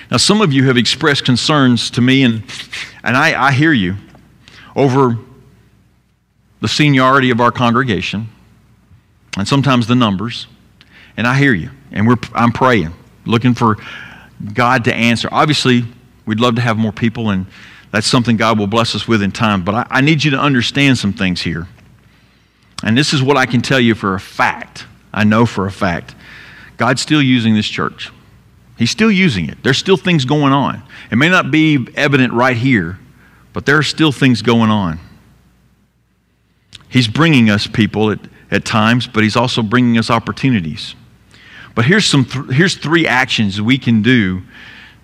Now, 0.10 0.17
some 0.17 0.41
of 0.41 0.51
you 0.51 0.65
have 0.65 0.77
expressed 0.77 1.23
concerns 1.23 1.91
to 1.91 2.01
me, 2.01 2.23
and, 2.23 2.43
and 3.03 3.15
I, 3.15 3.47
I 3.47 3.51
hear 3.51 3.71
you, 3.71 3.95
over 4.75 5.17
the 6.62 6.67
seniority 6.67 7.29
of 7.29 7.39
our 7.39 7.51
congregation 7.51 8.27
and 9.38 9.47
sometimes 9.47 9.88
the 9.88 9.95
numbers. 9.95 10.47
And 11.15 11.27
I 11.27 11.38
hear 11.38 11.53
you. 11.53 11.69
And 11.91 12.08
we're, 12.08 12.17
I'm 12.34 12.51
praying, 12.51 12.93
looking 13.25 13.53
for 13.53 13.77
God 14.53 14.86
to 14.86 14.93
answer. 14.93 15.27
Obviously, 15.32 15.86
we'd 16.29 16.39
love 16.39 16.53
to 16.53 16.61
have 16.61 16.77
more 16.77 16.91
people, 16.91 17.31
and 17.31 17.47
that's 17.89 18.05
something 18.05 18.37
God 18.37 18.59
will 18.59 18.67
bless 18.67 18.93
us 18.93 19.07
with 19.07 19.23
in 19.23 19.31
time. 19.31 19.63
But 19.63 19.73
I, 19.73 19.87
I 19.89 20.01
need 20.01 20.23
you 20.23 20.29
to 20.31 20.37
understand 20.37 20.99
some 20.99 21.11
things 21.11 21.41
here. 21.41 21.67
And 22.83 22.95
this 22.95 23.13
is 23.13 23.23
what 23.23 23.35
I 23.35 23.47
can 23.47 23.63
tell 23.63 23.79
you 23.79 23.95
for 23.95 24.13
a 24.13 24.19
fact. 24.19 24.85
I 25.11 25.23
know 25.23 25.47
for 25.47 25.65
a 25.65 25.71
fact. 25.71 26.13
God's 26.77 27.01
still 27.01 27.21
using 27.21 27.55
this 27.55 27.67
church. 27.67 28.11
He's 28.77 28.91
still 28.91 29.09
using 29.09 29.49
it. 29.49 29.63
There's 29.63 29.79
still 29.79 29.97
things 29.97 30.23
going 30.23 30.53
on. 30.53 30.83
It 31.11 31.15
may 31.15 31.29
not 31.29 31.49
be 31.49 31.87
evident 31.95 32.31
right 32.31 32.55
here, 32.55 32.99
but 33.51 33.65
there 33.65 33.79
are 33.79 33.83
still 33.83 34.11
things 34.11 34.43
going 34.43 34.69
on. 34.69 34.99
He's 36.89 37.07
bringing 37.07 37.49
us 37.49 37.65
people 37.65 38.11
at, 38.11 38.19
at 38.51 38.65
times, 38.65 39.07
but 39.07 39.23
He's 39.23 39.35
also 39.35 39.63
bringing 39.63 39.97
us 39.97 40.11
opportunities. 40.11 40.93
But 41.73 41.85
here's, 41.85 42.05
some 42.05 42.23
th- 42.23 42.51
here's 42.51 42.75
three 42.75 43.07
actions 43.07 43.59
we 43.59 43.79
can 43.79 44.03
do 44.03 44.43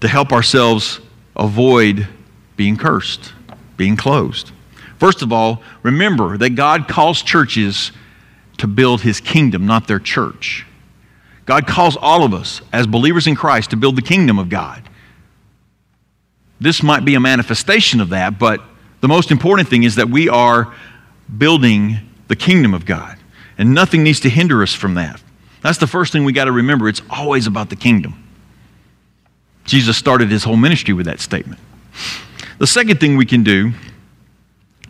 to 0.01 0.07
help 0.07 0.31
ourselves 0.31 1.01
avoid 1.35 2.07
being 2.55 2.77
cursed, 2.77 3.33
being 3.77 3.95
closed. 3.95 4.51
First 4.97 5.21
of 5.21 5.33
all, 5.33 5.61
remember 5.83 6.37
that 6.37 6.51
God 6.51 6.87
calls 6.87 7.21
churches 7.21 7.91
to 8.57 8.67
build 8.67 9.01
His 9.01 9.19
kingdom, 9.19 9.65
not 9.65 9.87
their 9.87 9.99
church. 9.99 10.65
God 11.45 11.67
calls 11.67 11.97
all 11.97 12.23
of 12.23 12.33
us 12.33 12.61
as 12.71 12.87
believers 12.87 13.27
in 13.27 13.35
Christ 13.35 13.69
to 13.71 13.77
build 13.77 13.95
the 13.95 14.01
kingdom 14.01 14.39
of 14.39 14.49
God. 14.49 14.87
This 16.59 16.81
might 16.81 17.05
be 17.05 17.15
a 17.15 17.19
manifestation 17.19 17.99
of 17.99 18.09
that, 18.09 18.39
but 18.39 18.61
the 19.01 19.07
most 19.07 19.29
important 19.29 19.67
thing 19.67 19.83
is 19.83 19.95
that 19.95 20.09
we 20.09 20.29
are 20.29 20.73
building 21.37 21.97
the 22.27 22.35
kingdom 22.35 22.73
of 22.73 22.85
God. 22.85 23.17
And 23.57 23.73
nothing 23.73 24.03
needs 24.03 24.19
to 24.21 24.29
hinder 24.29 24.63
us 24.63 24.73
from 24.73 24.95
that. 24.95 25.21
That's 25.61 25.77
the 25.77 25.87
first 25.87 26.11
thing 26.11 26.25
we 26.25 26.33
got 26.33 26.45
to 26.45 26.51
remember. 26.51 26.89
It's 26.89 27.01
always 27.09 27.47
about 27.47 27.69
the 27.69 27.75
kingdom. 27.75 28.24
Jesus 29.65 29.97
started 29.97 30.29
his 30.29 30.43
whole 30.43 30.57
ministry 30.57 30.93
with 30.93 31.07
that 31.07 31.19
statement. 31.19 31.59
The 32.57 32.67
second 32.67 32.99
thing 32.99 33.17
we 33.17 33.25
can 33.25 33.43
do 33.43 33.73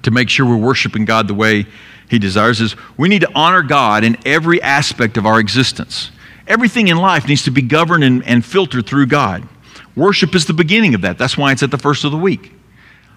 to 0.04 0.12
make 0.12 0.30
sure 0.30 0.46
we're 0.46 0.58
worshiping 0.58 1.06
God 1.06 1.28
the 1.28 1.34
way 1.34 1.66
he 2.10 2.20
desires 2.20 2.62
is 2.62 2.76
we 2.98 3.10
need 3.10 3.22
to 3.22 3.32
honor 3.34 3.64
God 3.64 4.04
in 4.04 4.18
every 4.26 4.62
aspect 4.62 5.18
of 5.18 5.26
our 5.26 5.40
existence. 5.40 6.12
Everything 6.48 6.90
in 6.90 6.98
life 6.98 7.28
needs 7.28 7.44
to 7.44 7.52
be 7.52 7.64
governed 7.64 8.04
and, 8.04 8.24
and 8.26 8.46
filtered 8.46 8.86
through 8.86 9.08
God. 9.08 9.48
Worship 9.96 10.36
is 10.36 10.46
the 10.46 10.54
beginning 10.54 10.94
of 10.94 11.02
that. 11.02 11.18
That's 11.18 11.38
why 11.38 11.52
it's 11.52 11.64
at 11.64 11.72
the 11.72 11.78
first 11.78 12.04
of 12.04 12.12
the 12.12 12.18
week. 12.18 12.52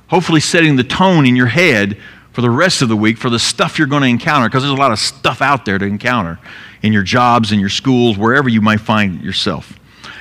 Hopefully, 0.09 0.41
setting 0.41 0.77
the 0.77 0.85
tone 0.85 1.27
in 1.27 1.37
your 1.37 1.49
head 1.49 1.99
for 2.33 2.41
the 2.41 2.49
rest 2.49 2.81
of 2.81 2.89
the 2.89 2.97
week 2.97 3.19
for 3.19 3.29
the 3.29 3.39
stuff 3.39 3.79
you're 3.79 3.89
going 3.89 4.03
to 4.03 4.09
encounter, 4.09 4.49
because 4.49 4.63
there's 4.63 4.73
a 4.73 4.81
lot 4.81 4.93
of 4.93 4.99
stuff 4.99 5.43
out 5.43 5.65
there 5.67 5.77
to 5.77 5.85
encounter 5.85 6.39
in 6.83 6.93
your 6.93 7.03
jobs, 7.03 7.53
in 7.53 7.61
your 7.61 7.69
schools, 7.69 8.17
wherever 8.17 8.49
you 8.49 8.63
might 8.63 8.81
find 8.81 9.21
yourself. 9.23 9.79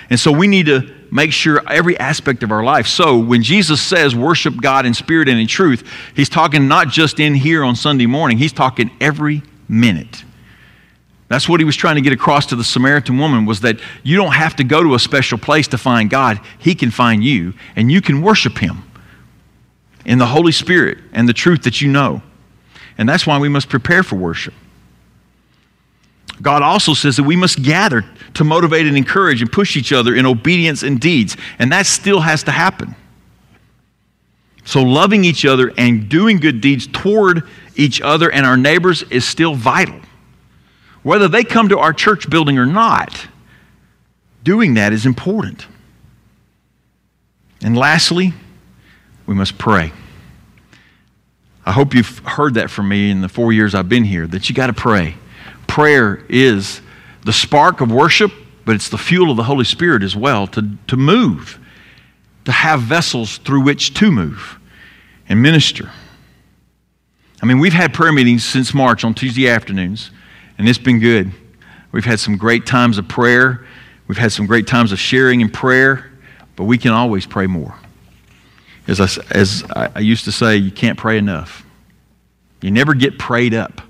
And 0.10 0.20
so 0.20 0.32
we 0.32 0.48
need 0.48 0.66
to 0.66 0.97
make 1.12 1.32
sure 1.32 1.62
every 1.70 1.98
aspect 2.00 2.44
of 2.44 2.52
our 2.52 2.64
life. 2.64 2.88
So 2.88 3.18
when 3.18 3.44
Jesus 3.44 3.82
says 3.82 4.16
worship 4.16 4.56
God 4.62 4.86
in 4.86 4.94
spirit 4.94 5.30
and 5.30 5.40
in 5.40 5.48
truth, 5.48 5.88
he's 6.16 6.30
talking 6.30 6.68
not 6.68 6.90
just 6.90 7.20
in 7.20 7.36
here 7.36 7.64
on 7.64 7.76
Sunday 7.76 8.06
morning, 8.06 8.38
he's 8.38 8.54
talking 8.54 8.92
every 9.00 9.44
minute. 9.68 10.24
That's 11.30 11.50
what 11.50 11.60
he 11.60 11.66
was 11.66 11.76
trying 11.76 11.96
to 11.96 12.02
get 12.02 12.14
across 12.14 12.46
to 12.48 12.56
the 12.56 12.64
Samaritan 12.64 13.18
woman 13.18 13.46
was 13.46 13.62
that 13.62 13.80
you 14.04 14.16
don't 14.16 14.34
have 14.34 14.56
to 14.58 14.64
go 14.64 14.82
to 14.82 14.96
a 14.96 15.00
special 15.00 15.38
place 15.38 15.68
to 15.70 15.78
find 15.78 16.10
God. 16.10 16.40
He 16.58 16.74
can 16.74 16.90
find 16.90 17.24
you 17.24 17.54
and 17.76 17.92
you 17.92 18.02
can 18.02 18.22
worship 18.22 18.58
him 18.58 18.84
in 20.06 20.20
the 20.20 20.26
Holy 20.26 20.54
Spirit 20.54 21.00
and 21.12 21.28
the 21.28 21.34
truth 21.34 21.64
that 21.64 21.82
you 21.82 21.90
know. 21.90 22.22
And 22.98 23.08
that's 23.08 23.28
why 23.28 23.38
we 23.40 23.50
must 23.50 23.68
prepare 23.68 24.04
for 24.04 24.16
worship. 24.16 24.54
God 26.42 26.62
also 26.62 26.94
says 26.94 27.18
that 27.18 27.24
we 27.24 27.36
must 27.36 27.64
gather 27.64 28.06
to 28.36 28.44
motivate 28.44 28.86
and 28.86 28.96
encourage 28.96 29.42
and 29.42 29.52
push 29.52 29.76
each 29.76 29.92
other 29.92 30.16
in 30.16 30.26
obedience 30.26 30.84
and 30.84 31.00
deeds. 31.00 31.36
And 31.58 31.72
that 31.72 31.86
still 31.86 32.22
has 32.22 32.44
to 32.44 32.52
happen. 32.52 32.96
So, 34.64 34.84
loving 34.84 35.24
each 35.24 35.46
other 35.46 35.72
and 35.78 36.10
doing 36.10 36.38
good 36.38 36.60
deeds 36.62 36.88
toward 36.88 37.44
each 37.76 38.02
other 38.02 38.30
and 38.30 38.46
our 38.46 38.58
neighbors 38.58 39.04
is 39.04 39.26
still 39.26 39.56
vital. 39.56 40.00
Whether 41.04 41.30
they 41.30 41.44
come 41.46 41.70
to 41.70 41.80
our 41.80 41.94
church 41.94 42.30
building 42.30 42.58
or 42.58 42.66
not, 42.66 43.28
doing 44.44 44.74
that 44.74 44.92
is 44.92 45.06
important. 45.06 45.66
And 47.64 47.78
lastly, 47.78 48.34
we 49.26 49.34
must 49.34 49.58
pray. 49.58 49.94
I 51.66 51.72
hope 51.72 51.94
you've 51.94 52.20
heard 52.20 52.56
that 52.56 52.70
from 52.70 52.90
me 52.90 53.10
in 53.10 53.22
the 53.22 53.30
four 53.30 53.52
years 53.52 53.74
I've 53.74 53.90
been 53.90 54.04
here 54.04 54.28
that 54.28 54.50
you 54.50 54.56
got 54.56 54.68
to 54.68 54.74
pray. 54.74 55.16
Prayer 55.78 56.26
is 56.28 56.82
the 57.24 57.32
spark 57.32 57.82
of 57.82 57.92
worship, 57.92 58.32
but 58.66 58.74
it's 58.74 58.90
the 58.90 58.98
fuel 58.98 59.30
of 59.30 59.38
the 59.38 59.44
Holy 59.44 59.64
Spirit 59.64 60.02
as 60.02 60.16
well 60.16 60.48
to, 60.48 60.72
to 60.88 60.98
move, 60.98 61.60
to 62.46 62.52
have 62.52 62.82
vessels 62.82 63.38
through 63.38 63.62
which 63.62 63.94
to 63.94 64.10
move 64.10 64.58
and 65.30 65.40
minister. 65.40 65.92
I 67.44 67.46
mean, 67.46 67.60
we've 67.60 67.74
had 67.74 67.94
prayer 67.94 68.12
meetings 68.12 68.44
since 68.44 68.74
March 68.74 69.04
on 69.04 69.14
Tuesday 69.14 69.48
afternoons, 69.48 70.10
and 70.58 70.68
it's 70.68 70.80
been 70.80 71.00
good. 71.00 71.32
We've 71.92 72.06
had 72.06 72.20
some 72.20 72.38
great 72.38 72.66
times 72.66 72.98
of 72.98 73.08
prayer. 73.08 73.64
We've 74.08 74.18
had 74.18 74.32
some 74.32 74.48
great 74.48 74.66
times 74.66 74.92
of 74.92 75.00
sharing 75.00 75.42
in 75.42 75.50
prayer, 75.52 76.12
but 76.56 76.64
we 76.64 76.80
can 76.80 76.92
always 76.92 77.28
pray 77.28 77.46
more. 77.46 77.76
As 78.88 79.00
I, 79.00 79.10
as 79.30 79.64
I 79.70 80.00
used 80.00 80.26
to 80.26 80.32
say, 80.32 80.58
you 80.58 80.72
can't 80.72 80.98
pray 80.98 81.20
enough. 81.20 81.64
You 82.62 82.72
never 82.72 82.96
get 82.96 83.20
prayed 83.20 83.54
up. 83.54 83.84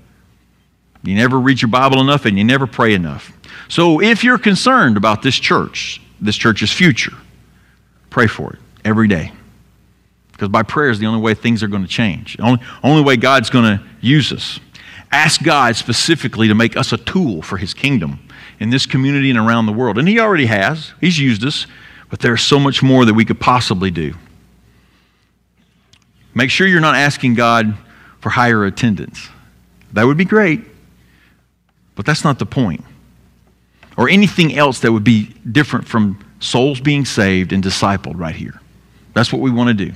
You 1.02 1.14
never 1.14 1.38
read 1.38 1.62
your 1.62 1.70
Bible 1.70 2.00
enough 2.00 2.24
and 2.24 2.36
you 2.36 2.44
never 2.44 2.66
pray 2.66 2.94
enough. 2.94 3.32
So 3.68 4.00
if 4.00 4.24
you're 4.24 4.38
concerned 4.38 4.96
about 4.96 5.22
this 5.22 5.36
church, 5.36 6.00
this 6.20 6.36
church's 6.36 6.72
future, 6.72 7.14
pray 8.10 8.26
for 8.26 8.54
it 8.54 8.58
every 8.84 9.08
day. 9.08 9.32
Because 10.32 10.48
by 10.48 10.62
prayer 10.62 10.90
is 10.90 10.98
the 10.98 11.06
only 11.06 11.20
way 11.20 11.34
things 11.34 11.62
are 11.62 11.68
going 11.68 11.82
to 11.82 11.88
change. 11.88 12.36
The 12.36 12.44
only, 12.44 12.60
only 12.82 13.02
way 13.02 13.16
God's 13.16 13.50
going 13.50 13.78
to 13.78 13.84
use 14.00 14.32
us. 14.32 14.60
Ask 15.10 15.42
God 15.42 15.74
specifically 15.74 16.48
to 16.48 16.54
make 16.54 16.76
us 16.76 16.92
a 16.92 16.96
tool 16.96 17.42
for 17.42 17.56
His 17.56 17.74
kingdom 17.74 18.20
in 18.60 18.70
this 18.70 18.86
community 18.86 19.30
and 19.30 19.38
around 19.38 19.66
the 19.66 19.72
world. 19.72 19.98
And 19.98 20.06
He 20.06 20.20
already 20.20 20.46
has, 20.46 20.92
He's 21.00 21.18
used 21.18 21.44
us, 21.44 21.66
but 22.10 22.20
there's 22.20 22.42
so 22.42 22.58
much 22.58 22.82
more 22.82 23.04
that 23.04 23.14
we 23.14 23.24
could 23.24 23.40
possibly 23.40 23.90
do. 23.90 24.14
Make 26.34 26.50
sure 26.50 26.66
you're 26.66 26.80
not 26.80 26.94
asking 26.94 27.34
God 27.34 27.76
for 28.20 28.30
higher 28.30 28.64
attendance. 28.64 29.28
That 29.92 30.04
would 30.04 30.16
be 30.16 30.24
great, 30.24 30.60
but 31.98 32.06
that's 32.06 32.22
not 32.22 32.38
the 32.38 32.46
point. 32.46 32.84
Or 33.96 34.08
anything 34.08 34.56
else 34.56 34.78
that 34.80 34.92
would 34.92 35.02
be 35.02 35.34
different 35.50 35.88
from 35.88 36.24
souls 36.38 36.80
being 36.80 37.04
saved 37.04 37.52
and 37.52 37.60
discipled 37.60 38.14
right 38.16 38.36
here. 38.36 38.60
That's 39.14 39.32
what 39.32 39.42
we 39.42 39.50
want 39.50 39.76
to 39.76 39.86
do. 39.86 39.92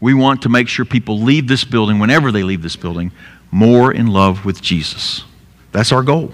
We 0.00 0.14
want 0.14 0.40
to 0.42 0.48
make 0.48 0.66
sure 0.66 0.86
people 0.86 1.20
leave 1.20 1.46
this 1.46 1.62
building, 1.62 1.98
whenever 1.98 2.32
they 2.32 2.42
leave 2.42 2.62
this 2.62 2.76
building, 2.76 3.12
more 3.50 3.92
in 3.92 4.06
love 4.06 4.46
with 4.46 4.62
Jesus. 4.62 5.24
That's 5.72 5.92
our 5.92 6.02
goal. 6.02 6.32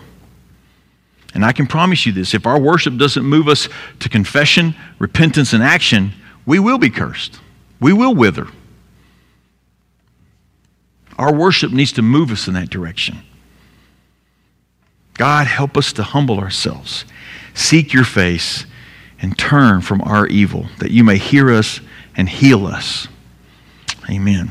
And 1.35 1.44
I 1.44 1.50
can 1.50 1.66
promise 1.66 2.06
you 2.06 2.12
this 2.12 2.33
if 2.33 2.46
our 2.46 2.61
worship 2.61 2.96
doesn't 2.96 3.24
move 3.24 3.48
us 3.48 3.68
to 3.98 4.09
confession, 4.09 4.76
repentance, 5.00 5.52
and 5.52 5.64
action, 5.64 6.12
we 6.46 6.61
will 6.61 6.78
be 6.78 6.90
cursed. 6.90 7.40
We 7.80 7.92
will 7.92 8.14
wither. 8.14 8.46
Our 11.18 11.35
worship 11.35 11.72
needs 11.72 11.90
to 11.94 12.02
move 12.02 12.30
us 12.30 12.46
in 12.46 12.54
that 12.54 12.70
direction. 12.70 13.24
God, 15.20 15.46
help 15.48 15.76
us 15.76 15.92
to 15.92 16.02
humble 16.02 16.38
ourselves, 16.38 17.04
seek 17.52 17.92
your 17.92 18.06
face, 18.06 18.64
and 19.20 19.37
turn 19.37 19.83
from 19.83 20.00
our 20.00 20.26
evil, 20.26 20.68
that 20.78 20.92
you 20.92 21.04
may 21.04 21.18
hear 21.18 21.50
us 21.50 21.78
and 22.16 22.26
heal 22.26 22.64
us. 22.64 23.06
Amen. 24.09 24.50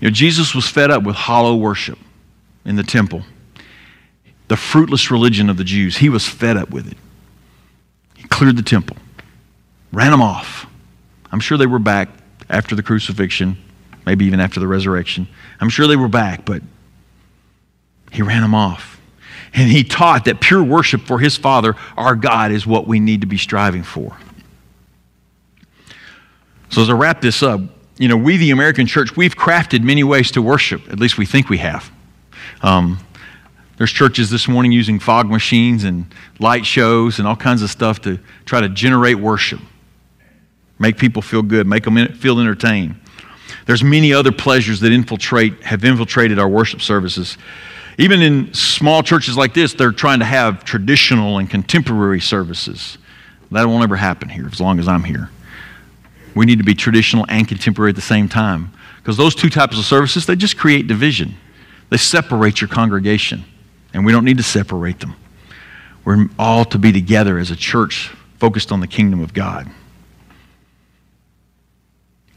You 0.00 0.06
know, 0.06 0.10
Jesus 0.10 0.54
was 0.54 0.68
fed 0.68 0.92
up 0.92 1.02
with 1.02 1.16
hollow 1.16 1.56
worship 1.56 1.98
in 2.64 2.76
the 2.76 2.84
temple, 2.84 3.24
the 4.46 4.56
fruitless 4.56 5.10
religion 5.10 5.50
of 5.50 5.56
the 5.56 5.64
Jews. 5.64 5.96
He 5.96 6.08
was 6.08 6.28
fed 6.28 6.56
up 6.56 6.70
with 6.70 6.86
it. 6.86 6.96
He 8.14 8.22
cleared 8.28 8.56
the 8.56 8.62
temple, 8.62 8.98
ran 9.90 10.12
them 10.12 10.22
off. 10.22 10.64
I'm 11.32 11.40
sure 11.40 11.58
they 11.58 11.66
were 11.66 11.80
back 11.80 12.08
after 12.48 12.76
the 12.76 12.84
crucifixion, 12.84 13.56
maybe 14.06 14.26
even 14.26 14.38
after 14.38 14.60
the 14.60 14.68
resurrection. 14.68 15.26
I'm 15.58 15.70
sure 15.70 15.88
they 15.88 15.96
were 15.96 16.06
back, 16.06 16.44
but 16.44 16.62
he 18.12 18.22
ran 18.22 18.42
them 18.42 18.54
off. 18.54 18.92
And 19.54 19.70
he 19.70 19.84
taught 19.84 20.24
that 20.24 20.40
pure 20.40 20.62
worship 20.62 21.02
for 21.02 21.18
his 21.18 21.36
Father, 21.36 21.76
our 21.96 22.16
God, 22.16 22.52
is 22.52 22.66
what 22.66 22.86
we 22.86 23.00
need 23.00 23.20
to 23.20 23.26
be 23.26 23.36
striving 23.36 23.82
for. 23.82 24.16
So, 26.70 26.80
as 26.80 26.88
I 26.88 26.94
wrap 26.94 27.20
this 27.20 27.42
up, 27.42 27.60
you 27.98 28.08
know, 28.08 28.16
we, 28.16 28.38
the 28.38 28.50
American 28.50 28.86
church, 28.86 29.14
we've 29.14 29.36
crafted 29.36 29.82
many 29.82 30.02
ways 30.02 30.30
to 30.32 30.42
worship. 30.42 30.90
At 30.90 30.98
least 30.98 31.18
we 31.18 31.26
think 31.26 31.50
we 31.50 31.58
have. 31.58 31.90
Um, 32.62 32.98
there's 33.76 33.90
churches 33.90 34.30
this 34.30 34.48
morning 34.48 34.72
using 34.72 34.98
fog 34.98 35.28
machines 35.28 35.84
and 35.84 36.06
light 36.38 36.64
shows 36.64 37.18
and 37.18 37.28
all 37.28 37.36
kinds 37.36 37.62
of 37.62 37.70
stuff 37.70 38.00
to 38.02 38.18
try 38.44 38.60
to 38.60 38.68
generate 38.68 39.16
worship, 39.16 39.60
make 40.78 40.96
people 40.96 41.20
feel 41.20 41.42
good, 41.42 41.66
make 41.66 41.84
them 41.84 42.06
feel 42.14 42.40
entertained. 42.40 42.94
There's 43.66 43.84
many 43.84 44.12
other 44.12 44.32
pleasures 44.32 44.80
that 44.80 44.92
infiltrate, 44.92 45.62
have 45.62 45.84
infiltrated 45.84 46.38
our 46.38 46.48
worship 46.48 46.80
services. 46.80 47.36
Even 47.98 48.22
in 48.22 48.54
small 48.54 49.02
churches 49.02 49.36
like 49.36 49.54
this, 49.54 49.74
they're 49.74 49.92
trying 49.92 50.20
to 50.20 50.24
have 50.24 50.64
traditional 50.64 51.38
and 51.38 51.48
contemporary 51.48 52.20
services. 52.20 52.98
That 53.50 53.66
won't 53.66 53.84
ever 53.84 53.96
happen 53.96 54.28
here 54.28 54.46
as 54.46 54.60
long 54.60 54.78
as 54.78 54.88
I'm 54.88 55.04
here. 55.04 55.30
We 56.34 56.46
need 56.46 56.58
to 56.58 56.64
be 56.64 56.74
traditional 56.74 57.26
and 57.28 57.46
contemporary 57.46 57.90
at 57.90 57.96
the 57.96 58.00
same 58.00 58.28
time. 58.28 58.72
Because 58.96 59.16
those 59.16 59.34
two 59.34 59.50
types 59.50 59.78
of 59.78 59.84
services, 59.84 60.24
they 60.24 60.36
just 60.36 60.56
create 60.56 60.86
division. 60.86 61.34
They 61.90 61.98
separate 61.98 62.60
your 62.60 62.68
congregation. 62.68 63.44
And 63.92 64.06
we 64.06 64.12
don't 64.12 64.24
need 64.24 64.38
to 64.38 64.42
separate 64.42 65.00
them. 65.00 65.14
We're 66.04 66.28
all 66.38 66.64
to 66.66 66.78
be 66.78 66.92
together 66.92 67.38
as 67.38 67.50
a 67.50 67.56
church 67.56 68.10
focused 68.38 68.72
on 68.72 68.80
the 68.80 68.86
kingdom 68.86 69.20
of 69.20 69.34
God. 69.34 69.68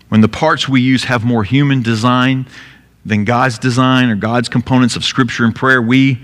When 0.09 0.21
the 0.21 0.27
parts 0.27 0.67
we 0.67 0.81
use 0.81 1.05
have 1.05 1.23
more 1.23 1.43
human 1.43 1.81
design 1.81 2.45
than 3.05 3.23
God's 3.23 3.59
design 3.59 4.09
or 4.09 4.15
God's 4.15 4.49
components 4.49 4.95
of 4.95 5.05
Scripture 5.05 5.45
and 5.45 5.55
prayer, 5.55 5.81
we 5.81 6.19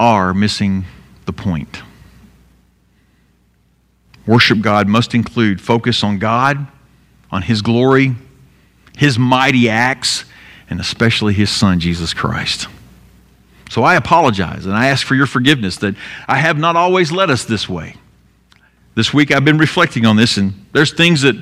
are 0.00 0.34
missing 0.34 0.84
the 1.26 1.32
point. 1.32 1.82
Worship 4.26 4.60
God 4.60 4.88
must 4.88 5.14
include 5.14 5.60
focus 5.60 6.02
on 6.02 6.18
God, 6.18 6.66
on 7.30 7.42
His 7.42 7.62
glory, 7.62 8.14
His 8.96 9.18
mighty 9.18 9.70
acts, 9.70 10.24
and 10.68 10.80
especially 10.80 11.32
His 11.32 11.50
Son, 11.50 11.80
Jesus 11.80 12.12
Christ. 12.12 12.66
So 13.70 13.82
I 13.84 13.96
apologize 13.96 14.66
and 14.66 14.74
I 14.74 14.88
ask 14.88 15.06
for 15.06 15.14
your 15.14 15.26
forgiveness 15.26 15.76
that 15.78 15.94
I 16.26 16.36
have 16.38 16.58
not 16.58 16.74
always 16.74 17.12
led 17.12 17.30
us 17.30 17.44
this 17.44 17.68
way. 17.68 17.94
This 18.94 19.14
week 19.14 19.30
I've 19.30 19.44
been 19.44 19.58
reflecting 19.58 20.04
on 20.04 20.16
this, 20.16 20.36
and 20.36 20.66
there's 20.72 20.92
things 20.92 21.22
that 21.22 21.36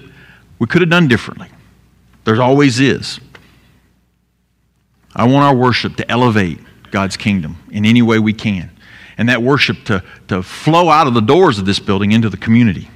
we 0.58 0.66
could 0.66 0.82
have 0.82 0.90
done 0.90 1.08
differently. 1.08 1.48
There 2.24 2.40
always 2.42 2.80
is. 2.80 3.20
I 5.16 5.24
want 5.24 5.44
our 5.44 5.56
worship 5.56 5.96
to 5.96 6.10
elevate 6.10 6.58
God's 6.90 7.16
kingdom 7.16 7.56
in 7.70 7.86
any 7.86 8.02
way 8.02 8.18
we 8.18 8.34
can. 8.34 8.70
And 9.18 9.30
that 9.30 9.42
worship 9.42 9.84
to, 9.86 10.04
to 10.28 10.42
flow 10.42 10.90
out 10.90 11.06
of 11.06 11.14
the 11.14 11.22
doors 11.22 11.58
of 11.58 11.64
this 11.64 11.78
building 11.78 12.12
into 12.12 12.28
the 12.28 12.36
community. 12.36 12.90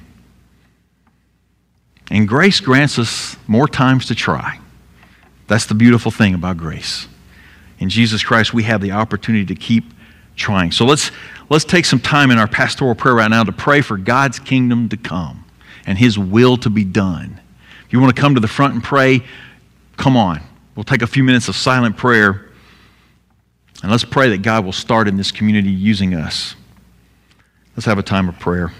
And 2.11 2.27
grace 2.27 2.59
grants 2.59 2.99
us 2.99 3.35
more 3.47 3.67
times 3.67 4.05
to 4.07 4.15
try. 4.15 4.59
That's 5.47 5.65
the 5.65 5.73
beautiful 5.73 6.11
thing 6.11 6.35
about 6.35 6.57
grace. 6.57 7.07
In 7.79 7.89
Jesus 7.89 8.23
Christ, 8.23 8.53
we 8.53 8.63
have 8.63 8.81
the 8.81 8.91
opportunity 8.91 9.45
to 9.47 9.55
keep 9.55 9.85
trying. 10.35 10.71
So 10.71 10.85
let's, 10.85 11.09
let's 11.49 11.65
take 11.65 11.85
some 11.85 11.99
time 11.99 12.29
in 12.29 12.37
our 12.37 12.47
pastoral 12.47 12.93
prayer 12.93 13.15
right 13.15 13.29
now 13.29 13.43
to 13.43 13.51
pray 13.51 13.81
for 13.81 13.97
God's 13.97 14.37
kingdom 14.37 14.89
to 14.89 14.97
come 14.97 15.43
and 15.87 15.97
His 15.97 16.19
will 16.19 16.55
to 16.57 16.69
be 16.69 16.83
done. 16.83 17.41
If 17.87 17.93
you 17.93 17.99
want 17.99 18.15
to 18.15 18.21
come 18.21 18.35
to 18.35 18.41
the 18.41 18.47
front 18.47 18.75
and 18.75 18.83
pray, 18.83 19.23
come 19.97 20.15
on. 20.15 20.41
We'll 20.75 20.83
take 20.83 21.01
a 21.01 21.07
few 21.07 21.23
minutes 21.23 21.47
of 21.47 21.55
silent 21.55 21.97
prayer 21.97 22.49
and 23.81 23.91
let's 23.91 24.05
pray 24.05 24.29
that 24.29 24.41
God 24.41 24.63
will 24.63 24.71
start 24.71 25.07
in 25.07 25.17
this 25.17 25.31
community 25.31 25.71
using 25.71 26.13
us. 26.13 26.55
Let's 27.75 27.85
have 27.85 27.97
a 27.97 28.03
time 28.03 28.29
of 28.29 28.39
prayer. 28.39 28.71